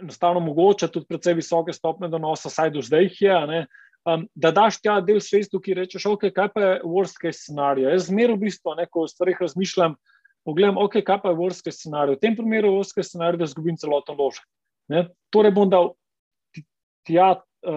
[0.00, 3.66] enostavno mogoče tudi precej visoke stopne donosa, saj do zdaj jih je.
[4.04, 7.86] Um, da daš tja del svetu, ki rečeš, ok, kaj pa je worst case scenarij.
[7.88, 9.94] Jaz zmeraj v bistvu, ne, ko o stvarih razmišljam,
[10.44, 12.18] pogledam, ok, kaj pa je worst case scenarij.
[12.18, 14.44] V tem primeru je worst case scenarij, da zgubim celoten ložek.
[15.32, 15.94] Torej bom dal
[17.08, 17.30] tja,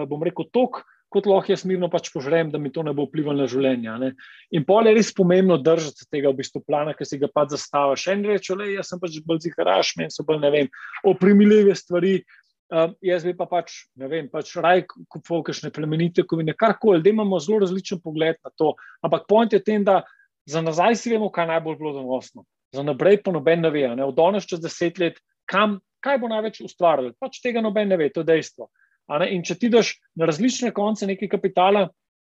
[0.08, 3.44] bom rekel, tok, kot lahko jaz mirno pač požrem, da mi to ne bo vplivalo
[3.44, 3.94] na življenje.
[4.02, 4.10] Ne?
[4.54, 8.08] In pol je res pomembno držati tega v bistvu plana, ki si ga pač zastaviš.
[8.12, 10.68] En reče, le jaz sem pač bolj ziharaš, meni so bolj ne vem,
[11.08, 12.20] oprimljive stvari.
[12.68, 17.08] Uh, jaz bi pa pač, ne vem, pač raj kupoval kakšne plemenite kovine, karkoli, da
[17.08, 18.74] imamo zelo različen pogled na to.
[19.00, 20.02] Ampak point je tem, da
[20.48, 22.44] za nazaj si vemo, kaj najbolj bilo donosno.
[22.76, 25.16] Za naprej pa noben ne ve, ne od danes čez deset let,
[25.48, 27.14] kam, kaj bo največ ustvarjalo.
[27.16, 28.68] Pač tega noben ne ve, to je dejstvo.
[29.08, 31.88] In če ti daš na različne konce nekaj kapitala,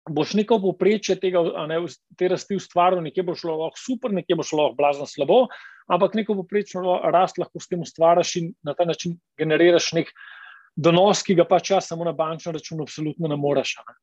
[0.09, 1.79] boš neko poprečje tega, ne,
[2.17, 5.39] te rasti ustvaril, nekje bo šlo lahko super, nekje bo šlo lahko blazno slabo,
[5.89, 10.13] ampak neko poprečno rast lahko s tem ustvariš in na ta način generiraš nek
[10.77, 13.75] donos, ki ga pač jaz samo na bančnem računu absolutno ne moreš.
[13.79, 13.97] Ne.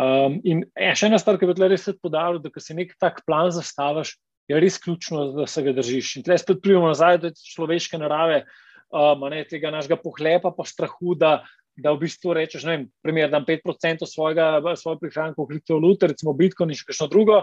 [0.00, 3.24] Um, in še ena stvar, ki bi tle res podaril, da ko si nek tak
[3.26, 4.14] plan zastaviš,
[4.50, 6.18] je res ključno, da se ga držiš.
[6.18, 8.44] In tle spet pridemo nazaj do človeške narave,
[8.94, 11.40] um, ne, tega našega pohlepa, pa strahu, da
[11.82, 16.78] da v bistvu rečeš, ne da 5% svojega, svojega prihranka v kriptovalute, recimo Bitcoin in
[16.78, 17.42] še kakšno drugo.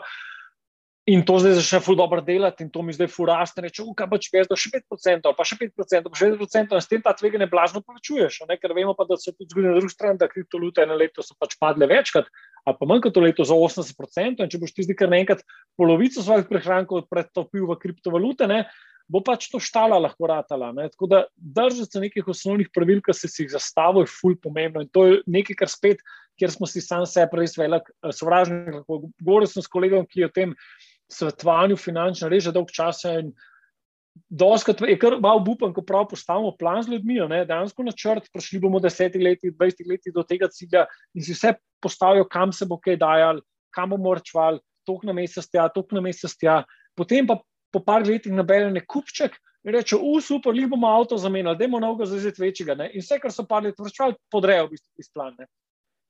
[1.08, 4.17] In to zdaj začne ful dobro delati, in to mi zdaj furaste, reče, kaj pa
[4.19, 7.13] če jaz dal še 5%, pa še 5%, pa še 5%, in s tem ta
[7.15, 8.41] tveganje blažno povečuješ.
[8.60, 11.38] Ker vemo pa, da se tudi zgodi na drugi strani, da kriptovalute eno leto so
[11.39, 12.28] pač padle večkrat,
[12.67, 15.47] ali pa manj kot to leto za 80%, in če boš ti zdaj kar naenkrat
[15.80, 18.65] polovico svojih prihrankov pretopil v kriptovalute, ne,
[19.08, 20.74] bo pač to štala lahko ratala.
[20.76, 20.89] Ne?
[20.91, 24.84] Tako da držati se nekih osnovnih pravil, ki si jih zastavil, je fulj pomembno.
[24.84, 26.04] In to je nekaj, kar spet,
[26.38, 28.84] kjer smo si sam sebe res velik eh, sovražnik.
[28.88, 30.56] Govoril sem s kolegom, ki je o tem
[31.12, 33.22] svetovanju finančno reže dolg časa.
[34.34, 38.82] Doskrat je kar malo upan, ko prav postavimo plan z ljudmi, dejansko načrt, prišli bomo
[38.84, 41.54] desetih letih, dvajsetih letih do tega cilja in si vse
[41.86, 44.58] postavijo, kam se bo kaj dajal, kam bomo rčval,
[44.89, 46.63] tok na mesec tja, tok na mesec tja.
[46.98, 47.38] Potem pa
[47.71, 51.65] po par letih nabere nek kupček in reče: U, super, jih bomo avto zamenjali, da
[51.65, 52.75] imamo novega zazet večjega.
[52.75, 52.91] Ne?
[52.93, 55.47] In vse, kar so par let vrčevali, podrejo v bistvu iz plana.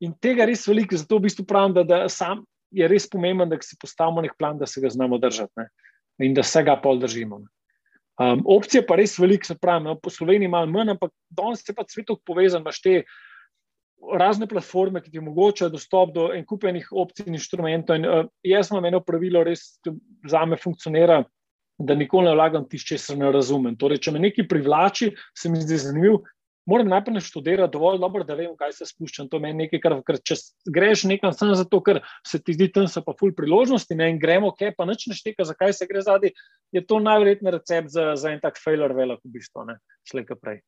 [0.06, 3.50] In tega je res veliko, zato v bistvu pravim, da, da sam je res pomemben,
[3.50, 5.70] da si postavimo nek plan, da se ga znamo držati ne?
[6.26, 7.40] in da se ga pol držimo.
[8.18, 11.74] Um, opcije pa res veliko, se pravi, no, po Sloveniji malo manj, ampak danes se
[11.78, 13.04] pa svet povezan, imaš te
[14.18, 17.98] razne platforme, ki ti omogočajo dostop do en kupenih opcij in inštrumentov.
[17.98, 19.78] In, uh, jaz imam eno pravilo, res
[20.30, 21.24] za me funkcionira
[21.78, 23.78] da nikoli ne vlagam tisto, česar ne razumem.
[23.78, 26.24] Torej, če me nekaj privlači, se mi zdi zanimivo.
[26.68, 29.30] Moram najprej naštudirati dovolj dobro, da vem, kaj se spuščam.
[29.32, 30.36] To je nekaj, kar, ker če
[30.68, 34.20] greš nekam samo zato, ker se ti zdi tam so pa ful priložnosti ne, in
[34.20, 36.34] gremo, kaj pa nič ne šteka, zakaj se gre zadnji,
[36.76, 39.78] je to najverjetnejši recept za, za en tak failure velik v bistvu, ne,
[40.12, 40.60] slejka prej.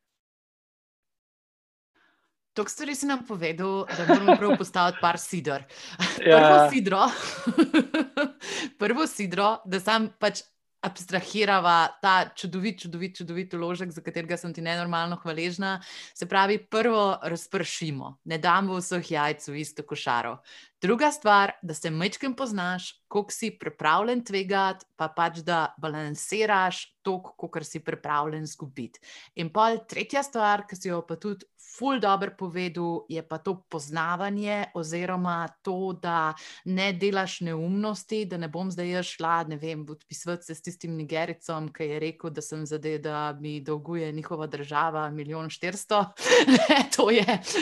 [2.55, 5.67] To stvari si nam povedal, da moramo prav postaviti par sidor.
[6.25, 6.39] Ja.
[6.39, 7.03] Prvo sidro,
[8.81, 10.41] prvo sidro, da sam pač
[10.81, 15.79] abstrahirava ta čudovit, čudovit, čudovit uložek, za katerega sem ti nenormalno hvaležna.
[16.15, 20.37] Se pravi, prvo razpršimo, ne damo vseh jajc v isto košaro.
[20.81, 27.23] Druga stvar, da se mečkem poznaš, koliko si pripravljen tvegati, pa pač da balansiraš to,
[27.23, 28.99] koliko si pripravljen zgubiti.
[29.35, 31.45] In pa tretja stvar, ki si jo pa tudi
[31.77, 36.33] ful dobro povedal, je pa to poznavanje, oziroma to, da
[36.65, 40.95] ne delaš neumnosti, da ne bom zdaj jaz šla, ne vem, podpisati se s tistim
[40.97, 46.05] Nigericom, ki je rekel, da sem zadej, da mi dolguje njihova država milijon štiristo.
[46.95, 47.07] to,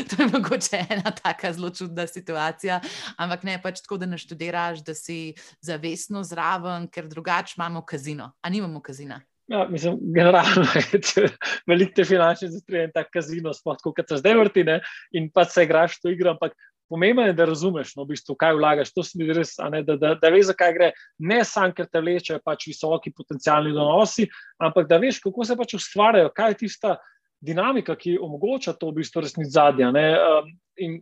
[0.10, 2.82] to je mogoče ena taka zelo čudna situacija,
[3.18, 8.32] ampak ne pač tako, da naštudiraš, da si zavestno zraven, ker drugače imamo kazino.
[8.42, 9.22] A nimamo kazina?
[9.48, 11.30] Ja, mislim, generalno je
[11.68, 14.82] veliko te finančne industrije in tako kazino, sploh kot se zdaj vrti, ne?
[15.12, 16.34] in pa se igraš to igro.
[16.36, 16.54] Ampak
[16.90, 18.94] pomembno je, da razumeš, no, v bistvu, kaj vlagaš.
[18.94, 20.92] To se mi res, ne, da, da, da veš, zakaj gre.
[21.20, 24.28] Ne samo, ker te vlečejo pač visoki potencijalni donosi,
[24.64, 26.98] ampak da veš, kako se pač ustvarjajo, kaj je tista
[27.44, 29.92] dinamika, ki omogoča to v bistvu resnici zadnja.
[29.92, 31.00] Um, in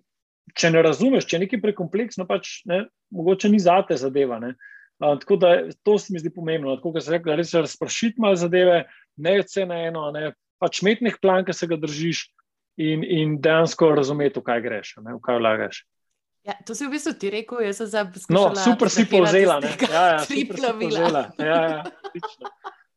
[0.54, 4.40] če ne razumeš, če je nekaj prekompleksno, pač ne, mogoče ni zate zadeva.
[4.44, 4.54] Ne.
[5.02, 6.76] Uh, tako da to se mi zdi pomembno.
[6.78, 8.84] Tako da se reče, da res razprašiti malo zadeve,
[9.18, 12.28] ne vse na eno, ne pač imeti nek plan, ki se ga držiš
[12.78, 15.84] in, in dejansko razumeti, v kaj greš, ne, v kaj vlagaš.
[16.46, 18.36] Ja, to si v bistvu ti rekel, jaz sem se zapisal.
[18.36, 19.58] No, super si povzela.
[19.90, 21.24] Ja, ja, tri plovila.
[21.42, 21.80] Ja, ja,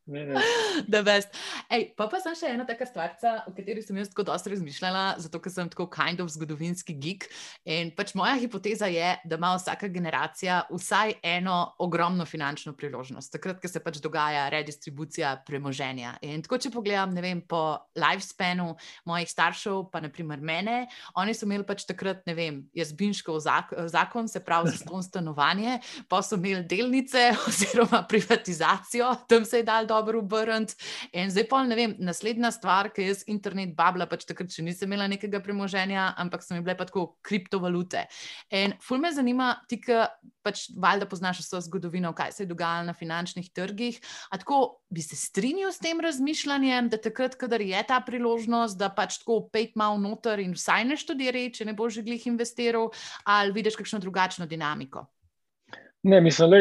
[1.73, 3.13] Ej, pa pa sem še ena taka stvar,
[3.47, 7.27] o kateri sem jaz tako dosta razmišljala, zato ker sem tako kind of zgodovinski geek.
[7.69, 13.61] In pač moja hipoteza je, da ima vsaka generacija vsaj eno ogromno finančno priložnost, takrat,
[13.61, 16.17] ko se pač dogaja redistribucija premoženja.
[16.25, 18.73] In tako, če pogledam, ne vem, po lifespanu
[19.09, 20.81] mojih staršev, pa naprimer mene,
[21.19, 25.05] oni so imeli pač takrat, ne vem, jaz binškov zak zakon, se pravi za ston
[25.05, 30.75] stanovanje, pa so imeli delnice oziroma privatizacijo, tam se je dal dobro dobro obrniti.
[31.13, 34.89] In zdaj pa ne vem, naslednja stvar, ki jaz internet babla, pač takrat še nisem
[34.89, 38.05] imela nekega premoženja, ampak so mi bile pa tako kriptovalute.
[38.55, 40.01] In ful me zanima, ti, ki
[40.45, 43.99] pač valjda poznaš vso zgodovino, kaj se je dogajalo na finančnih trgih.
[44.31, 48.89] A tako bi se strinjal s tem razmišljanjem, da takrat, kadar je ta priložnost, da
[48.93, 52.91] pač tako pet mal noter in vsaj ne študiraj, če ne boš glih investiral,
[53.25, 55.07] ali vidiš kakšno drugačno dinamiko?
[56.03, 56.59] Ne, mislim, da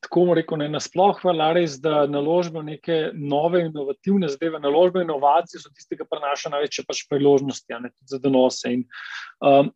[0.00, 5.60] tako rekel, ne nasplošno, res, da naložbe v neke nove, inovativne zadeve, naložbe in inovacije
[5.60, 8.72] so tiste, ki prinašajo največje pač priložnosti ne, za donose.
[8.78, 8.86] In,
[9.44, 9.72] um,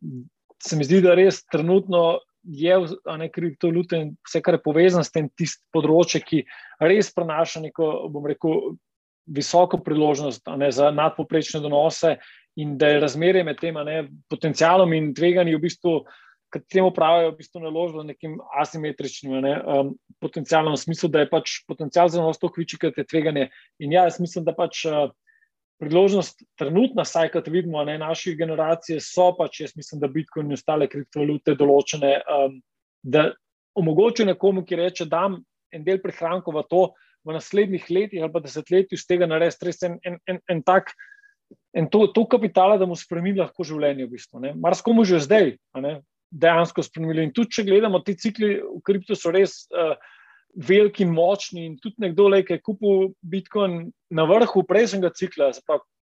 [0.63, 2.77] se mi zdi, da res trenutno je
[3.17, 6.43] ne, kriptovalute in vse, kar je povezano s tem, tisto področje, ki
[6.81, 8.75] res prinaša neko, bom rekel,
[9.25, 12.17] visoko priložnost ne, za nadpoprečne donose.
[12.61, 13.75] In da je razmerje med tem
[14.31, 16.21] potencialom in tveganjem v bistvu uh,
[16.61, 19.91] ki temu pravijo, v bistvu naložbo nekim asimetričnim ne, um,
[20.23, 23.49] potencialom, v smislu, da je pač potencial za nas to hviči, kot je tveganje.
[23.83, 25.09] In ja, jaz mislim, da pač uh,
[25.81, 30.59] priložnost trenutna, saj kot vidimo, ne naše generacije so pač, jaz mislim, da Bitcoin in
[30.59, 32.61] ostale kriptovalute določene, um,
[33.03, 33.29] da
[33.75, 35.41] omogočajo nekomu, ki reče, da dam
[35.75, 36.85] en del prihrankov v to
[37.25, 40.93] v naslednjih letih ali pa desetletjih iz tega narediti res en, en, en, en tak.
[41.77, 44.53] In to, to kapitala, da mu spremeni lahko življenje, v bistvu.
[44.61, 45.57] Marsko mu že zdaj,
[46.31, 47.27] dejansko spremenili.
[47.27, 49.95] In tudi, če gledamo, ti cikli v kriptu so res uh,
[50.55, 51.65] veliki močni.
[51.69, 55.51] In tudi nekdo, ki je kupil Bitcoin na vrhu prejšnjega cikla,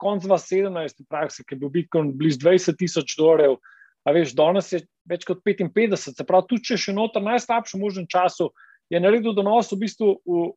[0.01, 3.57] konc 2017, v praksi, ki je bil Bitcoin blizu 20 tisoč dolarjev,
[4.05, 5.97] a veš, danes je več kot 55.
[5.97, 8.51] Se pravi, tudi če še noter najslabšem možnem času
[8.93, 10.51] je naredil donos v bistvu v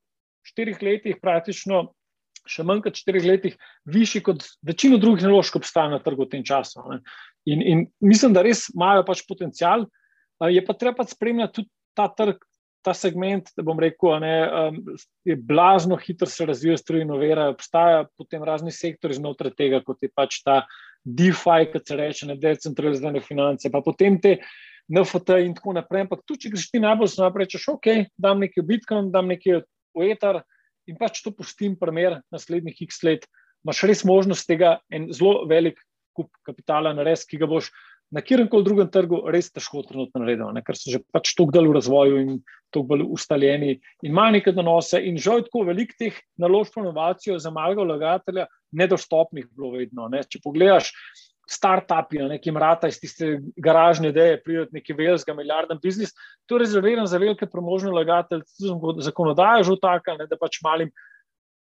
[0.47, 1.91] štirih letih praktično
[2.49, 3.55] še manj kot štirih letih,
[3.85, 6.83] višji kot večino drugih naložb, ki obstajajo na trgu v tem času.
[7.47, 9.87] In, in mislim, da res imajo pač potencial,
[10.51, 12.43] je pa treba pač spremljati tudi ta trg.
[12.85, 14.75] Ta segment, da bom rekel, ne, um,
[15.27, 20.07] je blazno hitro se razvija, stvari inovirajo, obstajajo potem razni sektori znotraj tega, kot je
[20.15, 20.61] pač ta
[21.03, 24.37] DeFi, kot se reče, ne decentralizirane finance, pa potem te
[24.87, 26.05] NFT in tako naprej.
[26.05, 27.89] Ampak tu, če greš ti najbolj, se naprej rečeš, ok,
[28.23, 29.61] dam nekaj v Bitcoin, dam nekaj
[29.97, 30.41] v Ether,
[30.87, 33.27] in pač to pustim, primer naslednjih x let,
[33.65, 35.79] imaš res možnost tega en zelo velik
[36.17, 37.69] kup kapitala narediti, ki ga boš
[38.11, 40.63] na kjerem koli drugem trgu res težko trenutno naredil, ne?
[40.63, 42.37] ker so že pač tako dalj v razvoju in
[42.71, 45.01] tako bolj ustaljeni in imajo neke donose.
[45.03, 50.07] In žal je tako velik teh naložb v inovacijo za malega vlagatelja nedostopnih bilo vedno.
[50.11, 50.23] Ne?
[50.23, 50.93] Če pogledaš,
[51.47, 56.13] start-upi, ki jim rata iz tiste garažne ideje, prideti neki veliki milijarden biznis.
[56.45, 58.43] To je rezervirano za velike premožne vlagatelje,
[59.05, 60.91] zakonodaja je že taka, ne, da pač malim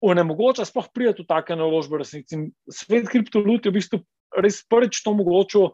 [0.02, 2.02] onemogoča sploh prideti v take naložbe.
[2.06, 4.02] Svet kriptovalut je v bistvu
[4.38, 5.74] res prvič to omogočil.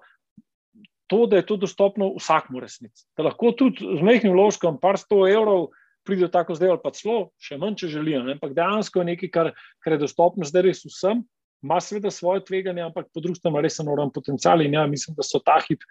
[1.07, 3.05] To, da je to dostopno vsakmu resnici.
[3.15, 5.69] Da lahko tudi z mehkim vložkom, par sto evrov,
[6.03, 8.25] pride tako zdaj, ali pa celo, še manj, če želijo.
[8.27, 11.23] Ampak dejansko je nekaj, kar, kar je dostopno zdaj res vsem
[11.63, 15.25] ima seveda svoje tveganje, ampak po drugi strani res enormen potencial in ja, mislim, da
[15.25, 15.83] so ta hip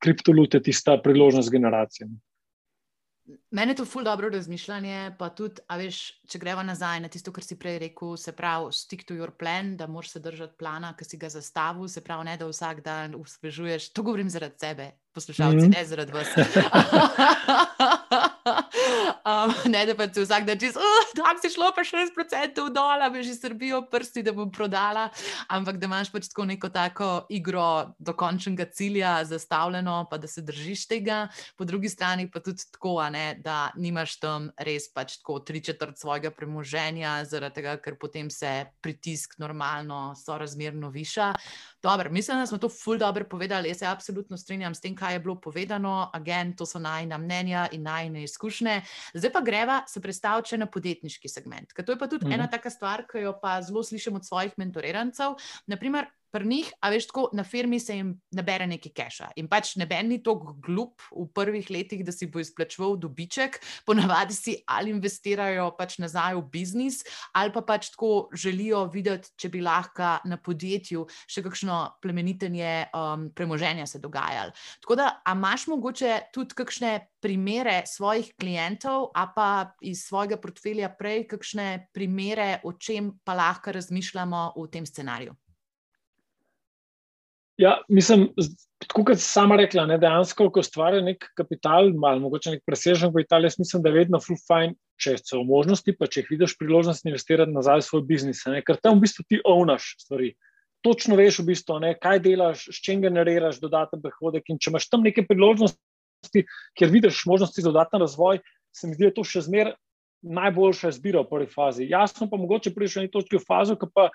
[0.00, 2.08] kriptovalute tista priložnost generacije.
[3.50, 5.98] Mene je to ful dobro razmišljanje, pa tudi, a veš,
[6.30, 9.76] če greva nazaj na tisto, kar si prej rekel, se pravi, stick to your plan,
[9.76, 13.14] da moraš se držati plana, ki si ga zastavil, se pravi, ne da vsak dan
[13.18, 13.92] usvežuješ.
[13.94, 15.76] To govorim zaradi sebe, poslušalci, mm -hmm.
[15.76, 16.28] ne zaradi vas.
[19.30, 20.74] um, ne da pa se vsak dan čez,
[21.16, 25.08] tam si šlo pa 6% dol, bi že srbijo prsti, da bom prodala,
[25.48, 30.42] ampak da imaš pač tako neko tako igro do končnega cilja zastavljeno, pa da se
[30.42, 35.38] držiš tega, po drugi strani pa tudi tako, ne, da nimaš tam res pač tako
[35.40, 41.32] tri četrt svojega premoženja, zaradi tega, ker potem se pritisk normalno, sorazmerno viša.
[41.82, 43.68] Dobro, mislim, da smo to ful dobro povedali.
[43.68, 46.10] Jaz se absolutno strinjam s tem, kaj je bilo povedano.
[46.12, 48.80] Agent, to so najna mnenja in najne izkušnje.
[49.14, 51.72] Zdaj pa greva se predstaviti na podjetniški segment.
[51.72, 54.26] Ker to je pa tudi mm ena taka stvar, ki jo pa zelo slišim od
[54.26, 55.34] svojih mentorirancev.
[55.66, 59.30] Naprimer, pri njih, a veš, tako na firmi se jim nabere nekaj keša.
[59.40, 63.58] In pač ne ben ni tako glup v prvih letih, da si bo izplačeval dobiček,
[63.86, 67.02] ponavadi si ali investirajo pač nazaj v biznis,
[67.34, 73.28] ali pa pač tako želijo videti, če bi lahko na podjetju še kakšno plemenitenje um,
[73.34, 74.54] premoženja se dogajalo.
[74.82, 79.50] Tako da, a imaš mogoče tudi kakšne primere svojih klientov, a pa
[79.84, 85.36] iz svojega portfelja prej, kakšne primere, o čem pa lahko razmišljamo v tem scenariju?
[87.60, 88.30] Ja, mislim,
[88.86, 93.12] tako kot si sama rekla, ne, dejansko, ko ustvarja nek kapital, malo mogoče nek presežen
[93.12, 96.54] kapital, jaz mislim, da je vedno full fine, če so možnosti, pa če jih vidiš
[96.60, 100.32] priložnost investirati nazaj v svoj biznis, ne, ker tam v bistvu ti ovnaš stvari.
[100.80, 104.48] Točno veš, v bistvu, ne, kaj delaš, s čim generiraš dodaten prihodek.
[104.48, 106.46] In če imaš tam neke priložnosti,
[106.80, 108.40] kjer vidiš možnosti za dodaten razvoj,
[108.72, 109.76] se mi zdi, da je to še zmeraj
[110.22, 111.88] najboljša izbira v prvi fazi.
[111.88, 114.08] Jasno pa mogoče prišel na točki v fazo, ki pa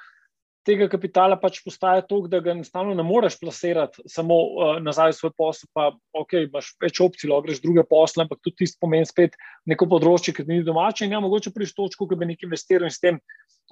[0.65, 5.17] tega kapitala pač postaje toliko, da ga enostavno ne moreš plasirati samo uh, nazaj v
[5.19, 5.69] svoj posel.
[5.75, 9.37] Pa, ok, imaš več opcij, lahko greš druge posle, ampak tudi tisti pomeni spet
[9.69, 11.05] neko področje, ki ni domače.
[11.05, 13.21] In ja, mogoče priš točko, ki bi nekaj investiral in s tem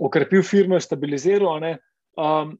[0.02, 1.66] okrepil firmo, stabiliziral.
[2.14, 2.56] Um,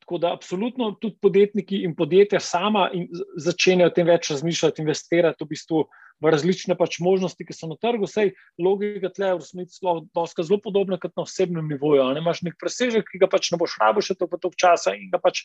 [0.00, 3.08] tako da, absolutno tudi podjetniki in podjetja sama in
[3.42, 5.88] začenjajo o tem več razmišljati, investirati v bistvu v
[6.22, 8.08] različne pač možnosti, ki so na trgu.
[8.08, 12.04] Vsej logika tle v resnici je zelo podobna kot na osebnem nivoju.
[12.16, 15.20] Ne imaš nek presežek, ki ga pač ne boš rabo še toliko časa in ga
[15.20, 15.44] pač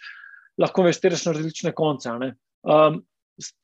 [0.59, 2.11] lahko investiraš na različne konce.
[2.63, 3.01] Um,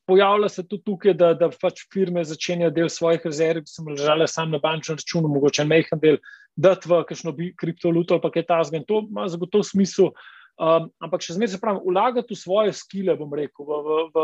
[0.07, 4.27] pojavlja se tudi tukaj, da, da pač firme začenjajo del svojih rezerv, ki so ležale
[4.27, 6.19] samo na bančnem računu, mogoče majhen del,
[6.57, 8.81] dati v kakšno kriptovaluto ali pa kaj tasga.
[8.87, 10.11] To ima zagotovo smisel.
[10.57, 14.23] Um, ampak še zmeraj se pravi, vlagati v svoje skile, bom rekel, v, v, v,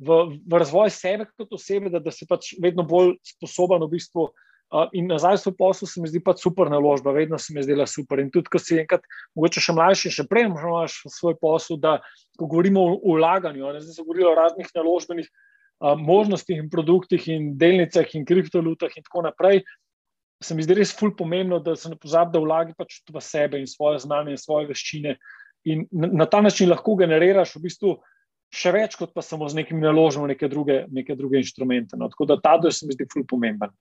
[0.00, 4.30] v, v razvoj sebe kot osebe, da, da si pač vedno bolj sposoben v bistvu.
[4.70, 7.88] Uh, in nazaj v poslu se mi zdi pač super naložba, vedno se mi zdela
[7.90, 8.20] super.
[8.22, 9.02] In tudi, ko si enkrat,
[9.34, 11.98] mogoče še mlajši, še prej imaš svoj posel, da
[12.38, 17.26] ko govorimo o vlaganju, ne zdaj se govori o raznih naložbenih uh, možnostih in produktih
[17.34, 19.64] in delnicah in kriptovalutah in tako naprej.
[20.40, 23.58] Se mi zdi res ful pomembno, da se ne pozabi, da vlagi pač v sebe
[23.58, 25.18] in svoje znanje in svoje veščine.
[25.68, 27.98] In na, na ta način lahko generiraš v bistvu
[28.50, 31.98] še več, kot pa samo z nekim naložbom neke druge, neke druge inštrumente.
[31.98, 32.10] No.
[32.10, 33.72] Tako da ta del se mi zdi ful pomemben.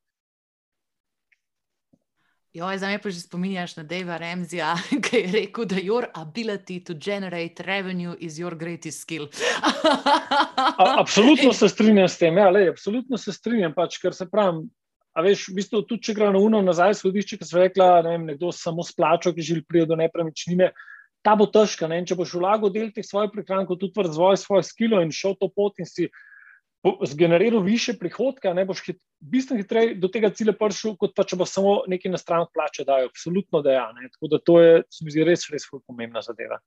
[2.49, 4.73] Jo, zdaj me pa že spominjaš na Deva Remzija,
[5.05, 9.29] ki je rekel, da your ability to generate revenue is your greatest skill.
[9.61, 14.65] A, absolutno se strinjam s tem, ja, lej, absolutno se strinjam, pač, ker se pravim.
[15.13, 18.15] A veš, v bistvu, tudi če gre na uno nazaj, shodišče, ki so rekla, ne
[18.15, 20.71] vem, nekdo samo s plačo, ki želi priti do nepremičnine,
[21.25, 21.89] ta bo težka.
[21.91, 22.01] Ne?
[22.07, 25.49] Če boš vlagal del teh svojih prihrankov, tudi v razvoj svojih skilov in šel to
[25.51, 26.09] pot in si
[27.03, 31.35] zgeneriral više prihodka, ne boš hit, bistveno hitreje do tega cilja prišel, kot pa če
[31.35, 33.11] bo samo nekaj na stran plače dajal.
[33.11, 33.87] Absolutno da ja.
[33.97, 34.07] Ne?
[34.13, 36.61] Tako da to je, se mi zdi, res, res pomembna zadeva.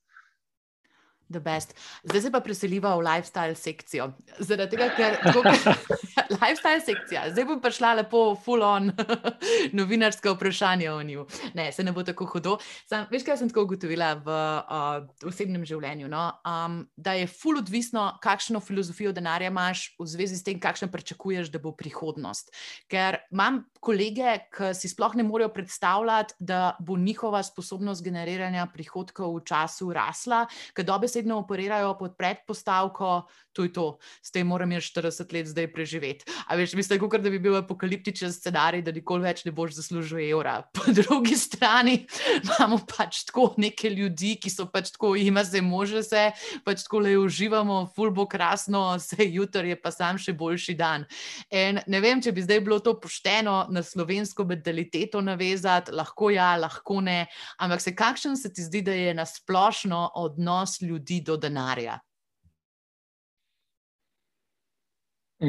[1.33, 1.75] The best.
[2.05, 4.11] Zdaj se pa preseliva v lifestyle sekcijo.
[4.39, 5.75] Zaradi tega, ker je
[6.43, 7.25] lifestyle sekcija.
[7.33, 8.91] Zdaj bom prišla lepo, full on,
[9.79, 11.27] novinarska vprašanja o njiju.
[11.55, 12.59] Ne, se ne bo tako hudo.
[12.89, 16.11] Sam, veš, kaj sem tako ugotovila v uh, osebnem življenju?
[16.13, 16.27] No?
[16.49, 21.53] Um, da je full odvisno, kakšno filozofijo denarja imaš v zvezi s tem, kakšno pričakuješ,
[21.53, 22.53] da bo prihodnost.
[22.93, 29.37] Ker imam kolege, ki si sploh ne morejo predstavljati, da bo njihova sposobnost generiranja prihodkov
[29.39, 30.45] v času rasla,
[30.77, 30.87] ker
[31.23, 36.25] dobesedno operirajo pod predpostavko, to je to, s tem moram jaz 40 let zdaj preživeti.
[36.49, 40.19] A veš, mislim, kot da bi bil apokaliptičen scenarij, da nikoli več ne boš zaslužil
[40.31, 40.63] evra.
[40.75, 42.07] Po drugi strani
[42.43, 46.31] imamo pač tako neke ljudi, ki so pač tako, ima se, može se,
[46.65, 51.05] pač tako le uživamo, fulbo krasno, vse jutro je pa sam še boljši dan.
[51.51, 56.55] In ne vem, če bi zdaj bilo to pošteno na slovensko mentaliteto navezati, lahko ja,
[56.57, 57.27] lahko ne,
[57.61, 61.99] ampak se kakšen se ti zdi, da je nasplošno odnos ljudi ljudi do denarja?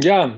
[0.03, 0.37] Ja,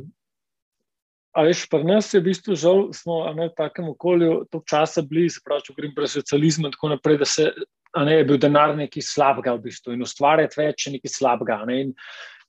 [1.33, 5.29] ali pri nas je v bistvu žal, smo ne, v takem okolju toliko časa bili,
[5.43, 7.51] pravi, če govorim brez socializma in tako naprej, da se
[7.95, 11.61] ne, je bil denar nekaj slabega v bistvu in ustvarjati več nekaj slabega.
[11.65, 11.93] Ne, in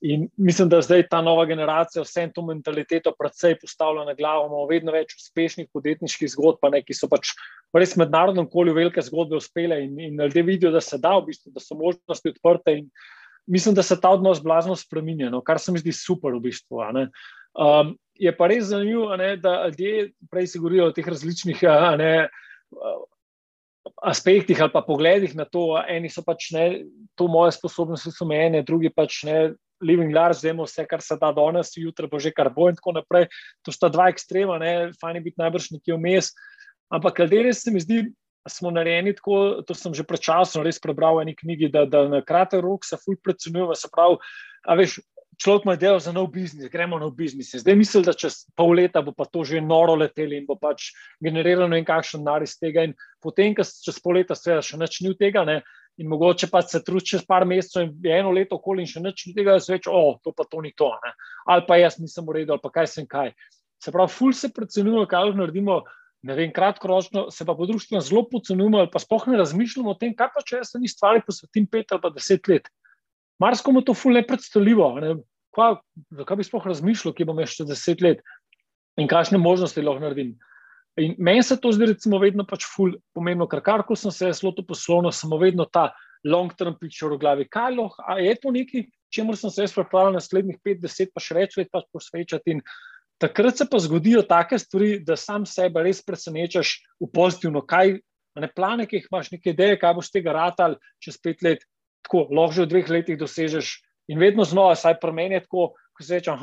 [0.01, 4.45] In mislim, da zdaj ta nova generacija vse to mentaliteto predvsej postavlja na glavo.
[4.45, 7.33] Imamo vedno več uspešnih podjetniških zgodb, ne, ki so pač
[7.73, 11.31] res v mednarodnem okolju velike zgodbe uspele in, in ljudje vidijo, da se da, v
[11.31, 12.77] bistvu, da so možnosti odprte.
[13.49, 16.83] Mislim, da se ta odnos blazno spremenja, no, kar se mi zdi super v bistvu.
[17.57, 21.63] Um, je pa res zanimivo, da ljudje prej se govorijo o teh različnih.
[21.97, 22.27] Ne,
[24.03, 26.65] aspektih ali pa pogledih na to, eni so pač ne,
[27.15, 31.31] to moje sposobnosti so omejene, drugi pač ne, living large, zdaj vse, kar se da
[31.35, 33.27] danes, jutri bo že kar bo in tako naprej.
[33.65, 36.31] To sta dva ekstrema, ne, fajn je biti najbrž nekje vmes.
[36.93, 38.05] Ampak, res se mi zdi,
[38.47, 42.07] smo narejeni tako, to sem že pred časom res prebral v eni knjigi, da, da
[42.07, 44.17] na kratek rok se fulj predcenjujemo, se pravi,
[44.67, 44.99] a veš,
[45.37, 47.53] človek ima idejo za nov biznis, gremo na biznis.
[47.55, 50.91] Zdaj mislim, da čez pol leta bo pa to že noro leteli in bo pač
[51.23, 52.83] generirano in kakšen nar iz tega.
[52.83, 55.61] In potem, ko čez pol leta seveda še nič ni od tega, ne,
[55.97, 59.25] in mogoče pa se trudi čez par mesecev in eno leto okoli in še nič
[59.27, 60.89] ni tega, da se reče, o, to pa to ni to.
[61.03, 61.13] Ne.
[61.49, 63.33] Ali pa jaz nisem v redu, ali pa kaj sem kaj.
[63.83, 65.81] Se pravi, ful se predcenjujemo, kaj lahko naredimo.
[66.27, 69.93] Ne vem, kratkoročno se pa po drugi strani zelo podcenjujemo, ali pa sploh ne razmišljamo
[69.93, 72.69] o tem, kaj pa če jaz se ni stvari posvetim pet ali pa deset let.
[73.41, 74.89] Marsko mu to ful ne predstavljivo.
[76.17, 78.25] Zakaj bi sploh razmišljal, kje bom še deset let
[78.97, 80.33] in kakšne možnosti lahko naredim.
[80.97, 84.31] In meni se to zdi, recimo, vedno pač ful pomembno, ker kar ko sem se
[84.33, 85.91] zelo to poslovno, sem vedno ta
[86.25, 87.45] long-term picture v glavi.
[87.53, 91.21] Kaj lahko, a je to nekaj, čemu sem se jaz pripravljal naslednjih pet, deset, pa
[91.21, 92.57] še več let pač posvečati.
[92.57, 92.63] In
[93.21, 97.99] takrat se pa zgodijo take stvari, da sam sebe res presenečaš v pozitivno, kaj,
[98.37, 101.65] ne plane, ki jih imaš, neke ideje, kaj boš tega ratal čez pet let
[102.07, 103.77] tako, lahko že v dveh letih dosežeš.
[104.07, 106.33] In vedno znova, saj pri meni je tako, ko se reče,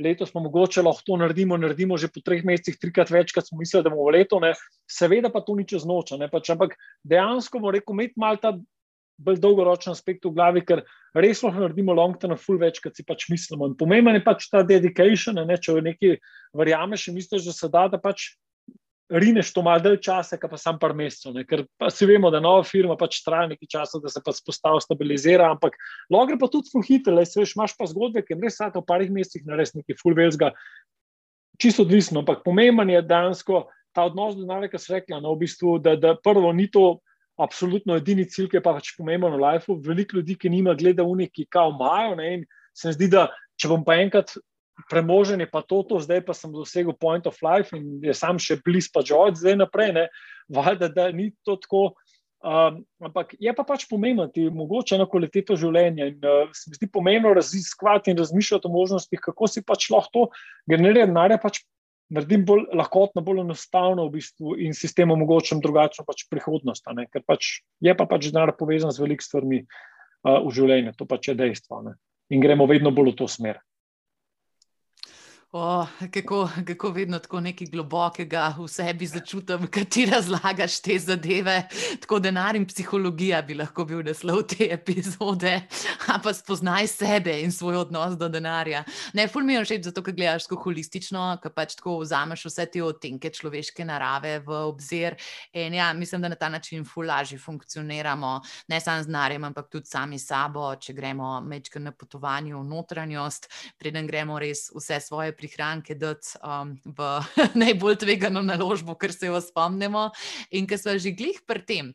[0.00, 3.60] letos smo mogoče lahko to naredimo, naredimo že po treh mesecih, trikrat več, kot smo
[3.60, 4.40] mislili, da bomo v letu.
[4.42, 4.54] Ne.
[4.90, 6.14] Seveda pa to ni čez noč.
[6.32, 8.54] Pač, ampak dejansko bomo rekel, imeti malo ta
[9.20, 10.82] bolj dolgoročen aspekt v glavi, ker
[11.14, 13.68] res lahko naredimo long term, full več, kot si pač mislimo.
[13.68, 16.14] In pomemben je pač ta dedication, ne, če v neki
[16.56, 18.32] verjameš in misliš, da se da, da pač
[19.10, 21.34] rineš to malo časa, pa sam par mesecev.
[21.48, 25.50] Ker si vemo, da nova firma pač traja nekaj časa, da se pa spostavi, stabilizira.
[25.50, 25.76] Ampak
[26.10, 29.74] lahko pa tudi fuhite, le veš, imaš pa zgodbe, ki res v parih mesecih nares
[29.74, 30.52] nekaj fulvelzga.
[31.60, 35.44] Čisto odvisno, ampak pomemben je dansko ta odnos do denarja, ki se rekla, no, v
[35.44, 37.00] bistvu, da, da prvo ni to.
[37.40, 39.76] Absolutno edini cilj, ki je pa pač pomemben v življenju.
[39.86, 42.18] Veliko ljudi, ki nima gleda v neki, ki kao imajo.
[42.76, 44.34] Se mi zdi, da če bom pa enkrat
[44.90, 48.38] premožen je pa to, to, zdaj pa sem dosegel point of life in je sam
[48.38, 49.92] še bliž pa od zdaj naprej.
[49.96, 50.06] Ne,
[50.48, 51.94] valjda, da ni to tako.
[52.40, 56.06] Um, ampak je pa pač pomembno, ti mogoče eno kvaliteto življenja.
[56.08, 60.08] In, uh, se mi zdi pomembno raziskovati in razmišljati o možnostih, kako si pač lahko
[60.14, 60.22] to
[60.70, 61.60] generirati, da pač
[62.10, 66.88] naredim bolj lahkotno, bolj enostavno v bistvu in sistem omogočam drugačno pač prihodnost.
[67.12, 71.28] Ker pač je pa pač denar povezan z velikimi stvarmi uh, v življenju, to pač
[71.28, 71.84] je dejstvo.
[71.84, 71.98] Ne?
[72.32, 73.60] In gremo vedno bolj v to smer.
[75.52, 81.64] Oh, kako, kako vedno tako nekaj globokega v sebi začutim, kaj ti razlagaš te zadeve.
[82.00, 85.56] Tako denar in psihologija bi lahko bil naslov te epizode,
[86.06, 88.84] a pa spoznaj sebe in svoj odnos do denarja.
[89.14, 92.68] Ne, ful mi je všeč, zato ker gledaš tako holistično, ker pač tako vzameš vse
[92.70, 95.18] te odtenke človeške narave v obzir.
[95.50, 98.36] In ja, mislim, da na ta način ful lažje funkcioniramo,
[98.70, 103.50] ne samo z denarjem, ampak tudi sami sabo, če gremo mečke na potovanju v notranjost,
[103.82, 107.08] preden gremo res vse svoje prihranke dati um, v
[107.62, 110.10] najbolj tvegano naložbo, ker se jo spomnimo.
[110.52, 111.94] In ker smo že glih pri tem,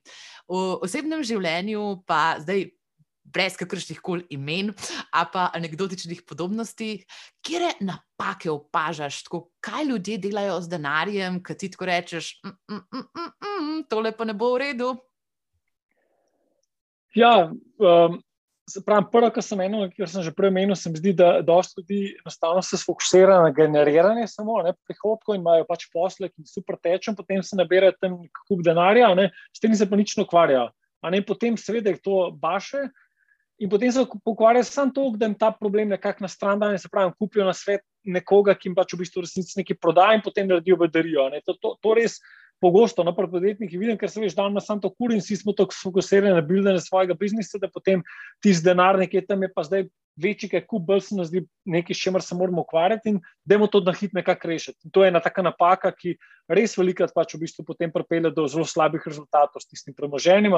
[0.49, 2.71] v osebnem življenju pa zdaj.
[3.35, 4.69] Brez kakršnih koli imen,
[5.09, 7.01] a pa anekdotičnih podobnosti,
[7.43, 12.83] kje napake opažaš, tako, kaj ljudje delajo z denarjem, ki ti tako rečeš, mm, mm,
[12.85, 14.93] mm, mm, mm, tole pa ne bo v redu.
[17.17, 17.49] Ja,
[17.81, 18.21] um,
[18.85, 21.77] Pravim, prvo, kar sem menil, kar sem že prej menil, se mi zdi, da dosta
[21.77, 26.79] ljudi enostavno se fokusira na generiranje samo ne, prihodkov in imajo pač posle, ki super
[26.81, 28.15] tečejo, potem se nabirajo tam
[28.47, 30.71] kup denarja, ne, s tem se pa nič ne ukvarjajo.
[31.27, 32.87] Potem seveda je to baše
[33.61, 36.89] in potem se ukvarjajo samo to, da jim ta problem nekako na stran da, se
[36.89, 40.49] pravi, kupijo na svet nekoga, ki jim pač v bistvu resnici nekaj prodaja in potem
[40.49, 41.29] naredijo bedarijo.
[41.45, 42.17] To, to, to res
[42.65, 45.53] pogosto no, podjetnikih vidim, ker se veš, da ima samo to kur in vsi smo
[45.53, 48.01] tako fokusirani na building svojega biznisa, da potem
[48.41, 49.85] ti z denar nekje tam je pa zdaj
[50.21, 53.59] večji, kaj kup, bolj se nam zdi nekaj, s čimer se moramo ukvarjati in da
[53.59, 54.79] je to na hit nekako rešiti.
[54.87, 56.15] In to je ena taka napaka, ki
[56.49, 60.55] res velikrat pač v bistvu potem pripelje do zelo slabih rezultatov s tistim premoženjem.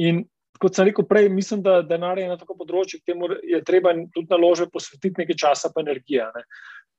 [0.00, 0.24] In
[0.62, 4.30] kot sem rekel prej, mislim, da denar je na tako področju, temu je treba tudi
[4.30, 6.24] naložbe posvetiti nekaj časa pa energije.
[6.34, 6.46] Ne.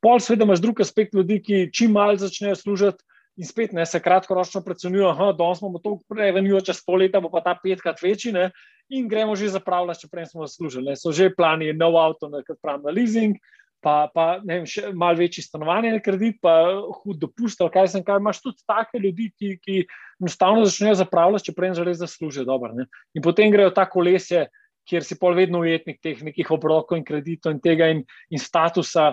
[0.04, 3.04] Pol sveda imaš drug aspekt ljudi, ki čim malce začnejo služiti,
[3.40, 7.42] in spet ne, se kratkoročno predcenjuje, da smo to revenue, čez pol leta bo pa
[7.46, 8.50] ta petkrat večji ne,
[8.92, 10.92] in gremo že zapravljati, če prej smo zaslužili.
[10.92, 10.98] Ne.
[11.00, 13.38] So že plani, nov avto, kot pravim, na leasing,
[13.80, 16.56] pa, pa ne vem, še malo večji stanovanje na kredit, pa
[17.00, 18.20] hud dopust, kaj sem kaj.
[18.20, 19.78] Imaš tudi take ljudi, ki, ki
[20.20, 22.74] enostavno začnejo zapravljati, če prej že res zaslužijo dobro.
[22.76, 22.90] Ne.
[23.16, 24.50] In potem grejo ta kolesje.
[24.90, 28.00] Ker si pol vedno ujetnik teh nekih obrokov in kreditov in tega in,
[28.34, 29.12] in statusa,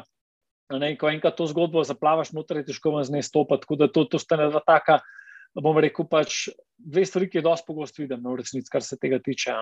[0.74, 3.62] Ne, ko enkrat to zgodbo zaplavaš, noter je težko z njej stopiti.
[3.62, 4.98] Tako da to, to sta ena taka,
[5.54, 8.82] da bom rekel, pač dve stvari, ki je dosti pogosto vidim, no, v resnici, kar
[8.82, 9.54] se tega tiče.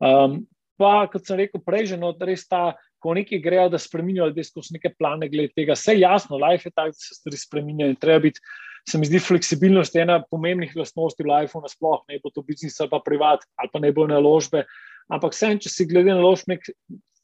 [0.00, 0.40] Um,
[0.80, 4.46] pa, kot sem rekel prej, že no, res ta, ko neki grejo, da spremenijo ljudi
[4.48, 5.76] skozi neke plane glede tega.
[5.76, 8.40] Vse jasno, life je tak, da se stvari spremenijo in treba biti.
[8.88, 12.88] Se mi zdi fleksibilnost ena pomembnih lastnosti v lifeu, nasploh ne bo to biznis ali
[12.88, 14.64] pa privat ali pa ne bo naložbe.
[15.12, 16.64] Ampak vsem, če si glede naložb nek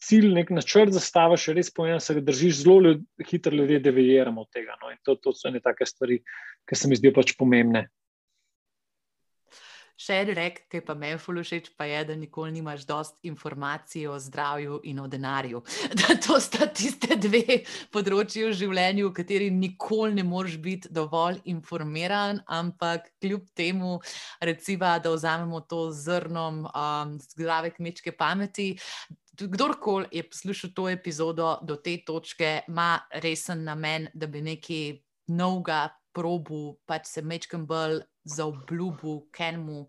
[0.07, 4.47] cilj, nek načrt zastaviš, res pomembno, da se ga držiš zelo ljud, hitro, ljudje devijeramo
[4.47, 4.79] od tega.
[4.83, 4.95] No?
[5.05, 6.23] To, to so ene take stvari,
[6.67, 7.89] ki se mi zdijo pač pomembne.
[9.97, 14.05] Še en rek, ki pa meni fulu všeč, pa je, da nikoli nimaš dost informacij
[14.13, 15.63] o zdravju in o denarju.
[15.97, 17.63] Da to sta tiste dve
[17.95, 23.97] področji v življenju, v kateri nikoli ne moreš biti dovolj informiran, ampak kljub temu,
[24.45, 28.75] recimo, da vzamemo to zrnom um, zdrave kmečke pameti.
[29.37, 35.89] Kdorkoli je poslušal to epizodo do te točke, ima resen namen, da bi nekaj novega
[36.13, 39.87] probu, pač se mečkam bolj za obljubu, kenmu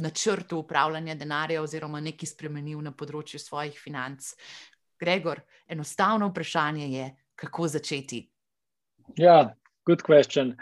[0.00, 4.34] načrtu upravljanja denarja oziroma nekaj spremenil na področju svojih financ.
[5.00, 7.06] Gregor, enostavno vprašanje je,
[7.40, 8.20] kako začeti?
[9.16, 9.54] Ja,
[9.88, 10.56] good question.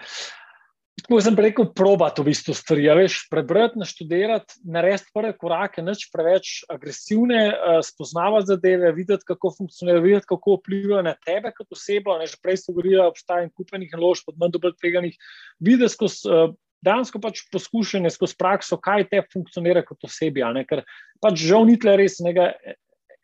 [1.09, 2.82] Tako sem rekel, probati v bistvu stvari.
[2.98, 10.02] Veš, prebrati, naštudirati, narediti prve korake, nič preveč agresivne, uh, spoznavati zadeve, videti, kako funkcionirajo,
[10.04, 12.18] videti, kako vplivajo na tebe kot osebo.
[12.20, 15.16] Ne, že prej so govorili, obstaja in kupenih naložb, pod manj dobro tveganih.
[15.64, 16.52] Videti skozi uh,
[16.84, 20.52] dansko pač poskušanje, skozi prakso, kaj te funkcionira kot osebja.
[20.52, 20.84] Ne, ker
[21.24, 22.52] pač žal ni tle res nekega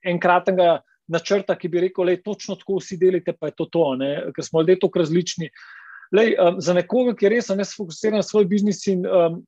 [0.01, 0.81] enkratnega.
[1.05, 4.15] Načrta, ki bi rekel, da je točno tako, vsi delite, pa je to to, ne?
[4.33, 5.51] ker smo ljudje tako različni.
[5.53, 9.43] Uh, Lej, um, za nekoga, ki je res ne sfokusiran na svoj biznis in um,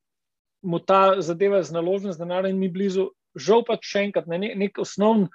[0.62, 5.28] mu ta zadeva z naložbim denarjem ni blizu, žal pa še enkrat, ne, nek osnovni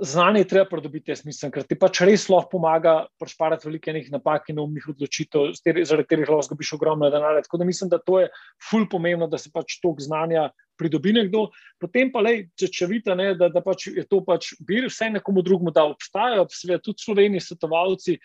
[0.00, 4.50] znanje je treba pridobiti, jaz mislim, ker ti pač res lahko pomaga prešparati velike napak
[4.52, 7.42] in umnih odločitev, zaradi katerih lahko zgubiš ogromno denarja.
[7.46, 8.28] Tako da mislim, da to je
[8.70, 11.48] ful pomembno, da se pač tok znanja pridobi nekdo.
[11.80, 15.42] Potem pa, lej, če, če vidite, da, da pač je to pač bir, vse nekomu
[15.46, 18.18] drugemu, da obstajajo, seveda tudi sloveni svetovalci,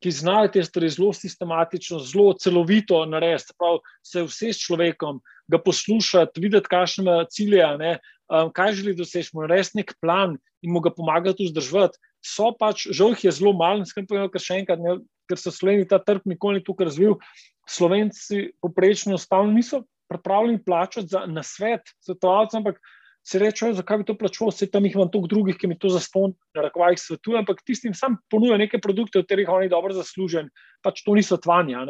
[0.00, 5.20] ki znajo te stvari zelo sistematično, zelo celovito narediti, prav se vse s človekom,
[5.50, 7.98] ga poslušati, videti, kakšne ima cilje, ne,
[8.32, 12.00] um, kaj želi doseči, mu narediti nek plan in mu ga pomagati vzdrževati.
[12.24, 14.98] So pač, žal jih je zelo malo, skrbi pa je, še enkrat, ne,
[15.28, 17.16] ker so Slovenci ta trg nikoli ni tukaj razvil.
[17.68, 22.80] Slovenci poprečno stavno niso pripravljeni plačati za nasvet svetovalcem, ampak
[23.26, 25.90] se reče, zakaj bi to plačal, se tam jih imam toliko drugih, ki mi to
[25.92, 29.94] za ston, na rakovajih svetujem, ampak tistim sam ponuja neke produkte, od katerih oni dobro
[29.96, 30.46] zaslužijo,
[30.82, 31.84] pač to niso tvanja.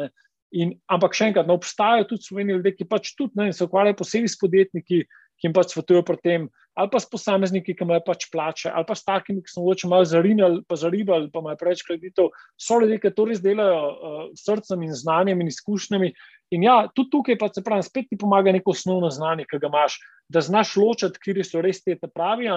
[0.51, 4.01] In, ampak še enkrat, ne obstajajo tudi sloveni ljudje, ki pač tudi ne, se ukvarjajo
[4.01, 5.05] posebej s podjetniki,
[5.41, 8.85] ki jim pač svetujejo pri tem, ali pa s posamezniki, ki imajo pač plače, ali
[8.87, 12.29] pa s takimi, ki so mogoče malo zarinjali, pa zaribali, pa imajo preveč kreditov.
[12.59, 16.11] So ljudje, ki to res delajo uh, srcem in znanjem in izkušnjami
[16.51, 19.69] In ja, tudi tukaj pa se pravi, spet ti pomaga neko osnovno znanje, ki ga
[19.69, 19.95] imaš,
[20.31, 22.49] da znaš ločiti, kje so res te pravi,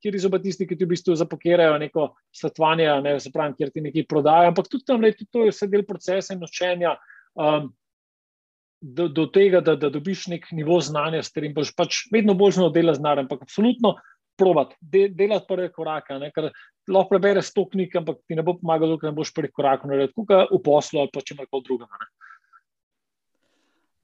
[0.00, 3.72] kje so pa tisti, ki ti v bistvu zapokirajo neko svetovanje, ne, se pravi, kjer
[3.74, 4.52] ti nekaj prodajajo.
[4.54, 6.98] Ampak tudi tam, tudi to je vse del procesa in učenja.
[7.34, 7.72] Um,
[8.84, 12.58] Do, do tega, da, da dobiš nek nivo znanja, s katerim boš pač vedno bolj
[12.58, 13.94] znal delati z narem, ampak absolutno
[14.36, 16.18] provat, de, delati prve korake.
[16.20, 16.28] Ne,
[16.92, 20.12] lahko prebereš sto knjig, ampak ti ne bo pomagalo, ker ne boš prvih korakov naredil,
[20.12, 22.02] kot v poslu ali pa če kaj drugega.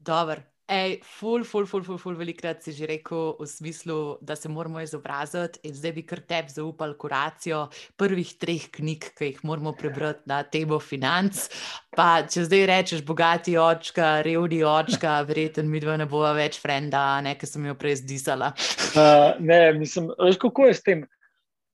[0.00, 0.40] Dobro.
[0.70, 4.78] Ej, ful, ful, ful, ful, ful, velikrat si že rekel v smislu, da se moramo
[4.78, 7.64] izobraziti in zdaj bi kar tebi zaupal kuracijo
[7.98, 11.50] prvih treh knjig, ki jih moramo prebrati na temo financ.
[11.90, 17.18] Pa če zdaj rečeš bogati očka, revni očka, verjetno mi dva ne bova več frenda,
[17.18, 18.54] ne, ker sem jo prej zdisala.
[18.94, 21.02] uh, ne, mislim, veš, kako je s tem?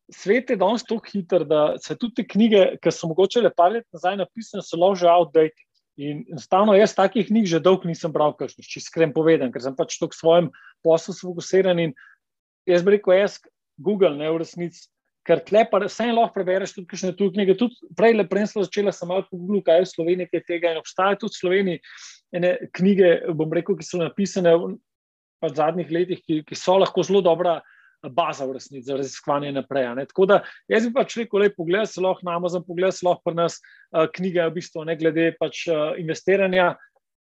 [0.08, 3.76] Svet je danes tako hiter, da se tudi te knjige, ki so mogoče le par
[3.76, 5.65] let nazaj napisane, so lahko že outdated.
[5.96, 9.96] In enostavno jaz takih knjig že dolgo nisem bral, če iskreno povedem, ker sem pač
[9.96, 10.50] tako svojem
[10.84, 11.80] poslu fokusiran.
[11.80, 11.94] In
[12.68, 13.38] jaz bi rekel, jaz
[13.80, 14.84] Google ne v resnici,
[15.26, 17.56] ker tle pa vse lahko prebereš tudi kakšne tu knjige.
[17.58, 20.44] Tudi prej le prej sem začela sem malo po Google, kaj je v Sloveniji, kaj
[20.46, 21.80] tega in obstaja tudi v Sloveniji
[22.36, 24.76] ene knjige, bom rekel, ki so napisane v
[25.40, 27.60] pač zadnjih letih, ki, ki so lahko zelo dobra
[28.02, 29.86] baza v resnici za raziskovanje naprej.
[30.08, 33.22] Tako da jaz bi pač rekel, da pogled se lahko na Amazon, pogled se lahko
[33.24, 36.74] pri nas uh, knjige, v bistvu ne glede pač uh, investiranja.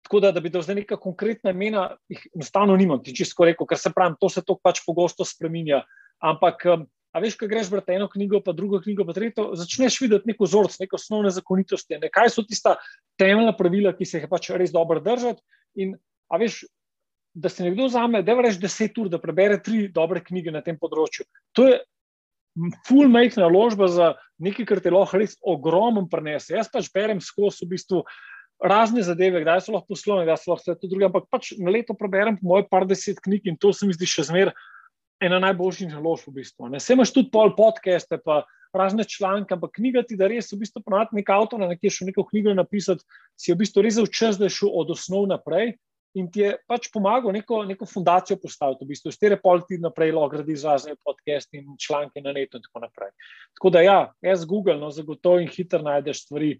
[0.06, 3.66] Tako da, da bi dal zdaj neka konkretna imena, jih enostavno nimam, ti čisto rekel,
[3.68, 5.82] ker se pravi, to se to pač pogosto spremenja.
[6.24, 6.64] Ampak,
[7.12, 10.48] a veš, kaj greš brati eno knjigo, pa drugo knjigo, pa tretjo, začneš videti neko
[10.48, 12.78] vzorc, neke osnovne zakonitosti, ne, kaj so tista
[13.20, 15.44] temeljna pravila, ki se jih pač res dobro držati.
[15.82, 15.92] In,
[16.32, 16.62] a veš,
[17.38, 20.78] da se nekdo vzame, da je deset ur, da prebere tri dobre knjige na tem
[20.78, 21.26] področju.
[21.54, 21.78] To je
[22.88, 24.08] full make naložba za
[24.42, 26.56] nekaj, kar te lahko res ogromno prenese.
[26.56, 28.02] Jaz pač berem skozi v bistvu
[28.58, 31.70] razne zadeve, kdaj so lahko poslovne, kdaj so lahko vse to druge, ampak pač na
[31.70, 34.52] leto preberem po moje par deset knjig in to se mi zdi še zmer
[35.22, 36.70] ena najboljših naložb v bistvu.
[36.72, 36.82] Ne.
[36.82, 38.42] Vse imaš tudi pol podcaste, pa
[38.74, 42.10] razne članke, ampak knjiga ti, da res v bistvu ponavadi nek avtor na nekje še
[42.10, 43.06] neko knjigo napisati,
[43.38, 45.78] si v bistvu res včas, da je šel od osnov naprej
[46.18, 50.12] in ti je pač pomagal neko, neko fundacijo postaviti, v bistvu, stere pol ti naprej
[50.16, 53.14] lahko gradi razne podcaste in članke na netu in tako naprej.
[53.58, 56.56] Tako da ja, jaz Google, no, zagotovo in hitro najdeš stvari,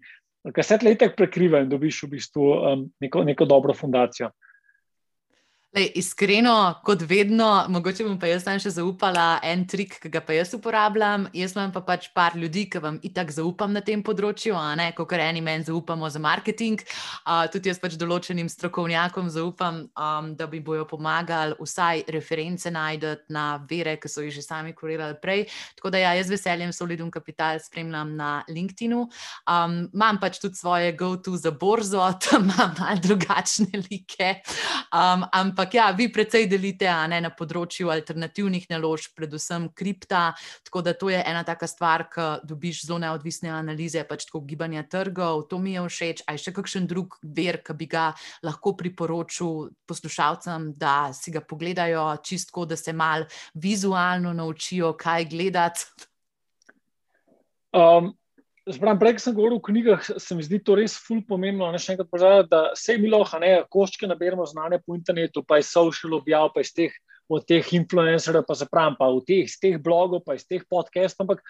[0.55, 4.29] Ker se tle tako prekriva in dobiš v bistvu um, neko, neko dobro fundacijo.
[5.69, 10.17] Lej, iskreno, kot vedno, mogoče bom pa jaz tam še zaupala en trik, ki ga
[10.25, 11.27] pa jaz uporabljam.
[11.37, 14.57] Jaz imam pa pač par ljudi, ki vam itak zaupam na tem področju,
[14.97, 16.81] kot eni meni zaupamo za marketing.
[17.21, 23.29] Uh, tudi jaz pač določenim strokovnjakom zaupam, um, da bi bojo pomagali vsaj reference najdete
[23.29, 25.45] na vere, ki so jih že sami kurirali prej.
[25.77, 29.05] Tako da ja, jaz veseljem Solidum Capital spremljam na LinkedIn-u.
[29.45, 34.33] Um, imam pač tudi svoje go-to za borzo, tam imam malo drugačne like.
[34.89, 40.33] Um, Ampak ja, vi precej delite ne, na področju alternativnih naložb, predvsem kripta.
[40.67, 44.85] Tako da to je ena taka stvar, ki dobiš zelo neodvisne analize, pač tako gibanja
[44.89, 45.47] trgov.
[45.51, 46.23] To mi je všeč.
[46.27, 48.09] A je še kakšen drug ver, ki bi ga
[48.45, 56.07] lahko priporočil poslušalcem, da si ga pogledajo, čistko, da se mal vizualno naučijo, kaj gledati?
[57.73, 58.15] Um,
[58.67, 61.69] Zbram, prej sem govoril o knjigah, se mi zdi to res ful pomembno.
[61.71, 65.61] Ne, še enkrat povedal, da vse mi lahko, ne, koščke naberemo znanje po internetu, pa
[65.61, 66.93] iz social objav, pa iz teh,
[67.29, 71.27] od teh influencerjev, pa se pravim, pa v teh, teh blogov, pa iz teh podcastov,
[71.27, 71.43] ampak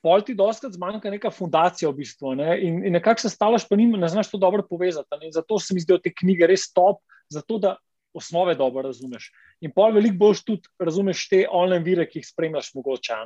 [0.00, 2.34] pol ti doskrat zmanjka neka fundacija v bistvu.
[2.40, 5.20] Ne, in, in nekako se stalaš, pa nima, ne znaš to dobro povezati.
[5.20, 7.76] Ne, zato se mi zdijo te knjige res top, zato da
[8.16, 9.30] osnove dobro razumeš.
[9.60, 13.18] In pol veliko boš tudi razumeš te online vire, ki jih spremljaš mogoče.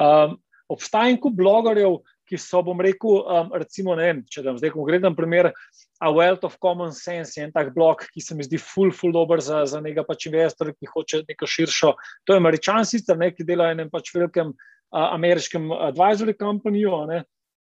[0.00, 0.38] Um,
[0.72, 1.98] obstaja en kup blogerjev,
[2.28, 5.52] ki so, bom rekel, um, recimo, ne vem, če dam zdaj konkreten primer,
[6.02, 9.12] A Wealth of Common Sense je en tak blog, ki se mi zdi ful, ful
[9.14, 11.92] dober za, za nekega pač investorja, ki hoče neko širšo.
[12.26, 16.98] To je američan sicer, ne, ki dela v enem pač velikem uh, ameriškem advisory companyju,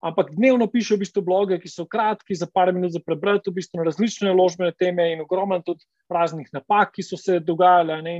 [0.03, 3.61] ampak dnevno piše v bistvu bloge, ki so kratki, za par minut za prebrati, v
[3.61, 8.01] bistvu na različne ložbene teme in ogromno tudi raznih napak, ki so se dogajale.
[8.03, 8.17] Ne,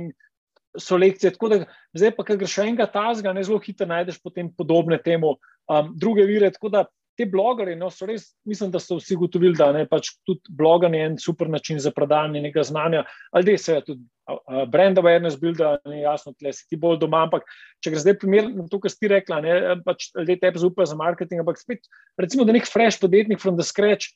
[0.78, 1.32] so lekcije.
[1.38, 1.62] Da
[1.94, 6.26] zdaj, pa, ker greš enega tazga, ne zelo hitro najdeš potem podobne temu um, druge
[6.28, 6.50] vire.
[6.54, 10.10] Tako da te blogere, no, so res, mislim, da so vsi gotovili, da je pač
[10.26, 14.98] tudi bloganje en super način za predajanje nekega znanja, ali da se tudi uh, brand
[14.98, 17.46] awareness builda, ne jasno, tle si ti bolj doma, ampak
[17.84, 19.54] če greš zdaj primer na to, kar si rekla, ne,
[19.86, 21.86] pač ljudje tebi zaupajo za marketing, ampak spet,
[22.20, 24.10] recimo, da nek fresh podjetnik from the scratch,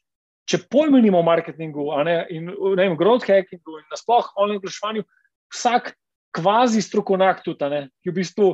[0.48, 5.06] če pojmo nimo marketingu, ne, in ne vem, growth hackingu in nasploh online oglaševanju,
[5.54, 5.92] vsak
[6.38, 8.48] kvazi strokovnjak tudi, ne, ki v bistvu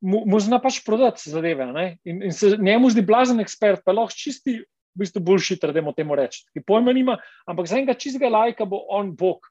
[0.00, 1.68] mu, mu zna pač prodati zadeve.
[2.08, 4.60] In, in se njemu zdi blazen ekspert, pa lahko čisti,
[4.90, 6.44] v bistvu boljši, da temu temu reči.
[6.54, 9.46] Ki pojma nima, ampak za enega čistega lajka bo on bog.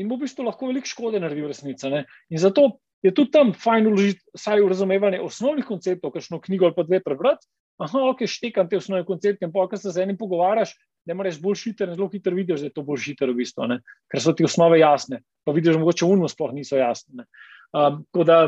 [0.00, 1.90] In bo v bistvu lahko veliko škode naredil resnica.
[1.92, 2.06] Ne?
[2.32, 6.76] In zato je tudi tam fajn uložiti, saj v razumevanje osnovnih konceptov, kakšno knjigo ali
[6.76, 7.46] pa dve prebrati.
[7.80, 10.74] Aha, ok, štekam te osnovne koncepte, in pa, ko se z enim pogovarjaš,
[11.10, 13.80] ne moreš bolj šiter, zelo hitro vidiš, da je to bolj šiter, v bistvu, ne?
[14.10, 15.20] ker so ti osnove jasne.
[15.44, 17.26] Pa vidiš, da mogoče uno sploh niso jasne.
[17.74, 18.40] Um, da,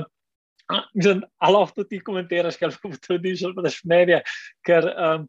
[0.70, 4.20] a, mislim, ali lahko ti komentiraš, kaj pa potrdiš, ali pa daš mnenje,
[4.66, 5.26] ker um,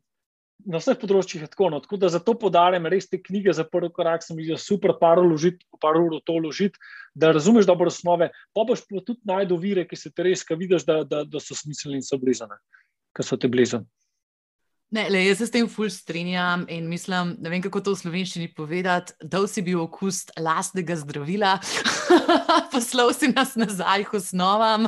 [0.70, 1.70] na vseh področjih je tako.
[1.74, 5.22] No, tako da zato podarjam res te knjige za prvi korak, sem jih super par
[5.22, 6.80] uložiti, par ur to uložiti,
[7.16, 10.58] da razumeš dobro osnove, pa boš pa tudi najdel vire, ki se te res, ki
[10.60, 12.58] vidiš, da, da, da so smiselni in so blizane,
[13.18, 13.90] ki so te blizane.
[14.94, 18.02] Ne, le, jaz se s tem ful strinjam in mislim, ne vem, kako to v
[18.04, 21.56] slovenščini povedati, da si bil okus lastnega zdravila,
[22.74, 24.86] poslal si nas nazaj k osnovam.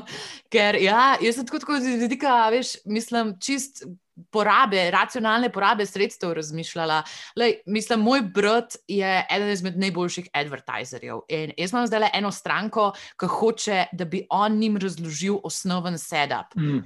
[0.54, 3.88] Ker ja, jaz sem tako, tako z vidika, veš, mislim, čist.
[4.32, 7.02] Porabe, racionalne porabe sredstev razmišljala.
[7.36, 11.26] Lej, mislim, moj brat je eden izmed najboljših advertizerjev.
[11.36, 12.86] In jaz imam zdaj le eno stranko,
[13.20, 16.56] ki hoče, da bi on jim razložil osnoven setup.
[16.56, 16.86] Mm.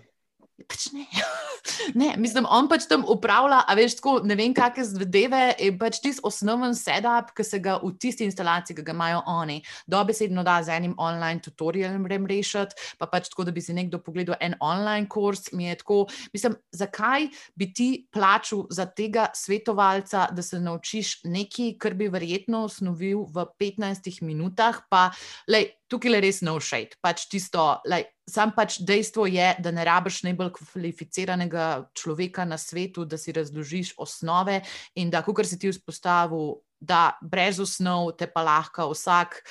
[0.68, 1.06] Pač ne.
[2.02, 5.42] ne, mislim, on pač tam upravlja, a veš, tako ne vem, kakšne zadeve.
[5.60, 9.60] Je pač tisti osnoven setup, ki se ga v tisti instalaciji, ki ga imajo oni,
[9.90, 14.38] dobesedno da z enim online tutorialom rešiti, pa pač tako, da bi si nekdo pogledal
[14.42, 15.52] en online kurs.
[15.54, 16.00] Mi je tako,
[16.34, 22.66] mislim, zakaj bi ti plačal za tega svetovalca, da se naučiš nekaj, kar bi verjetno
[22.68, 25.10] osnovil v 15 minutah, pa
[25.48, 26.98] lej, tukaj je res no shade.
[27.02, 31.66] Pač tisto, like, sam pač dejstvo je, da ne rabiš najbolj kvalificiranega
[31.98, 34.62] človeka na svetu, da si razložiš osnove
[34.96, 39.42] in da, kot si ti vzpostavil, da brez osnov te pa lahko vsak.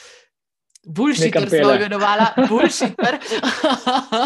[0.89, 3.19] Boljši, ker smo imenovali, boljši, ker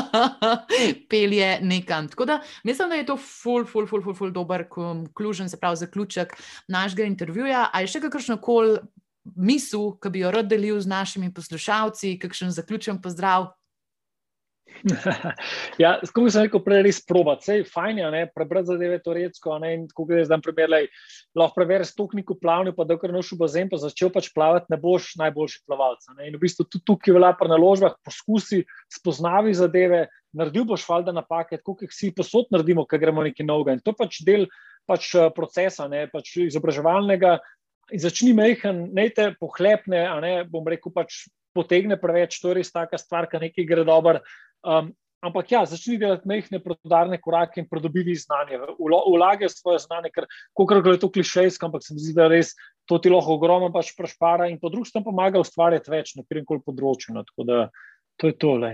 [1.11, 2.07] pelje nekam.
[2.13, 5.81] Tako da mislim, da je to ful, ful, ful, ful, ful dober konkluzion, se pravi
[5.81, 6.37] zaključek
[6.69, 7.71] našega intervjuja.
[7.73, 8.79] Ali je še kakršno koli
[9.25, 13.53] misel, ki bi jo rad delil z našimi poslušalci, kakšen zaključen pozdrav.
[15.83, 17.35] ja, kot sem rekel, prej res proba.
[17.45, 19.59] Sej fajn je, prebrati zadeve teoretsko.
[19.95, 20.89] Ko greš dan primer, lej,
[21.39, 24.81] lahko prebereš stokniku plavni, pa da kar noš v bazen, pa začel pač plavati, ne
[24.81, 26.09] boš najboljši plavalec.
[26.25, 28.63] In v bistvu tudi tukaj velja pri naložbah, poskusi,
[28.97, 30.07] spoznavi zadeve,
[30.37, 33.77] naredil boš valjda napake, kot jih si posod naredimo, ker gremo nekaj novega.
[33.77, 34.49] In to pač del
[34.89, 37.39] pač eh, procesa, ne, pač izobraževalnega
[38.01, 41.27] začni mehen, ne te pohlepne, a ne bom rekel, pač
[41.57, 44.23] potegne preveč, to je res taka stvar, ki nekaj gre dobro.
[44.65, 50.27] Um, ampak ja, začni delati mehne prodarne korake in pridobivi znanje, vlagaj svoje znanje, ker
[50.59, 52.55] kako je to klišejsko, ampak se mi zdi, da res
[52.91, 56.49] to ti lahko ogromno pač prešpara in po drugi strani pomaga ustvarjati več na katerem
[56.49, 57.15] koli področju.
[57.15, 57.61] No, tako da
[58.19, 58.73] to je tole.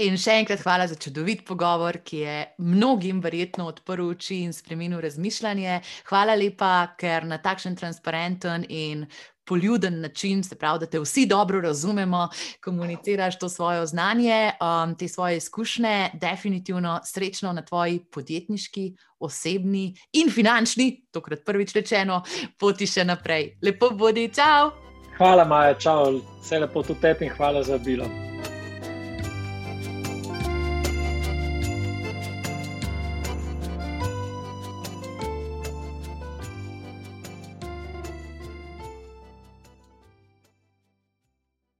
[0.00, 5.02] In še enkrat hvala za čudovit pogovor, ki je mnogim verjetno odprl oči in spremenil
[5.04, 5.82] razmišljanje.
[6.08, 9.04] Hvala lepa, ker na takšen transparenten in
[9.44, 12.28] poljuden način, se pravi, da te vsi dobro razumemo,
[12.64, 20.32] komuniciraš to svoje znanje, um, te svoje izkušnje, definitivno srečno na tvoji podjetniški, osebni in
[20.32, 22.22] finančni, tokrat prvič rečeno,
[22.56, 23.58] poti še naprej.
[23.62, 24.72] Lepo bodi, čau!
[25.20, 28.31] Hvala, Maja, čau, vse lepo tudi tebi in hvala za bilo.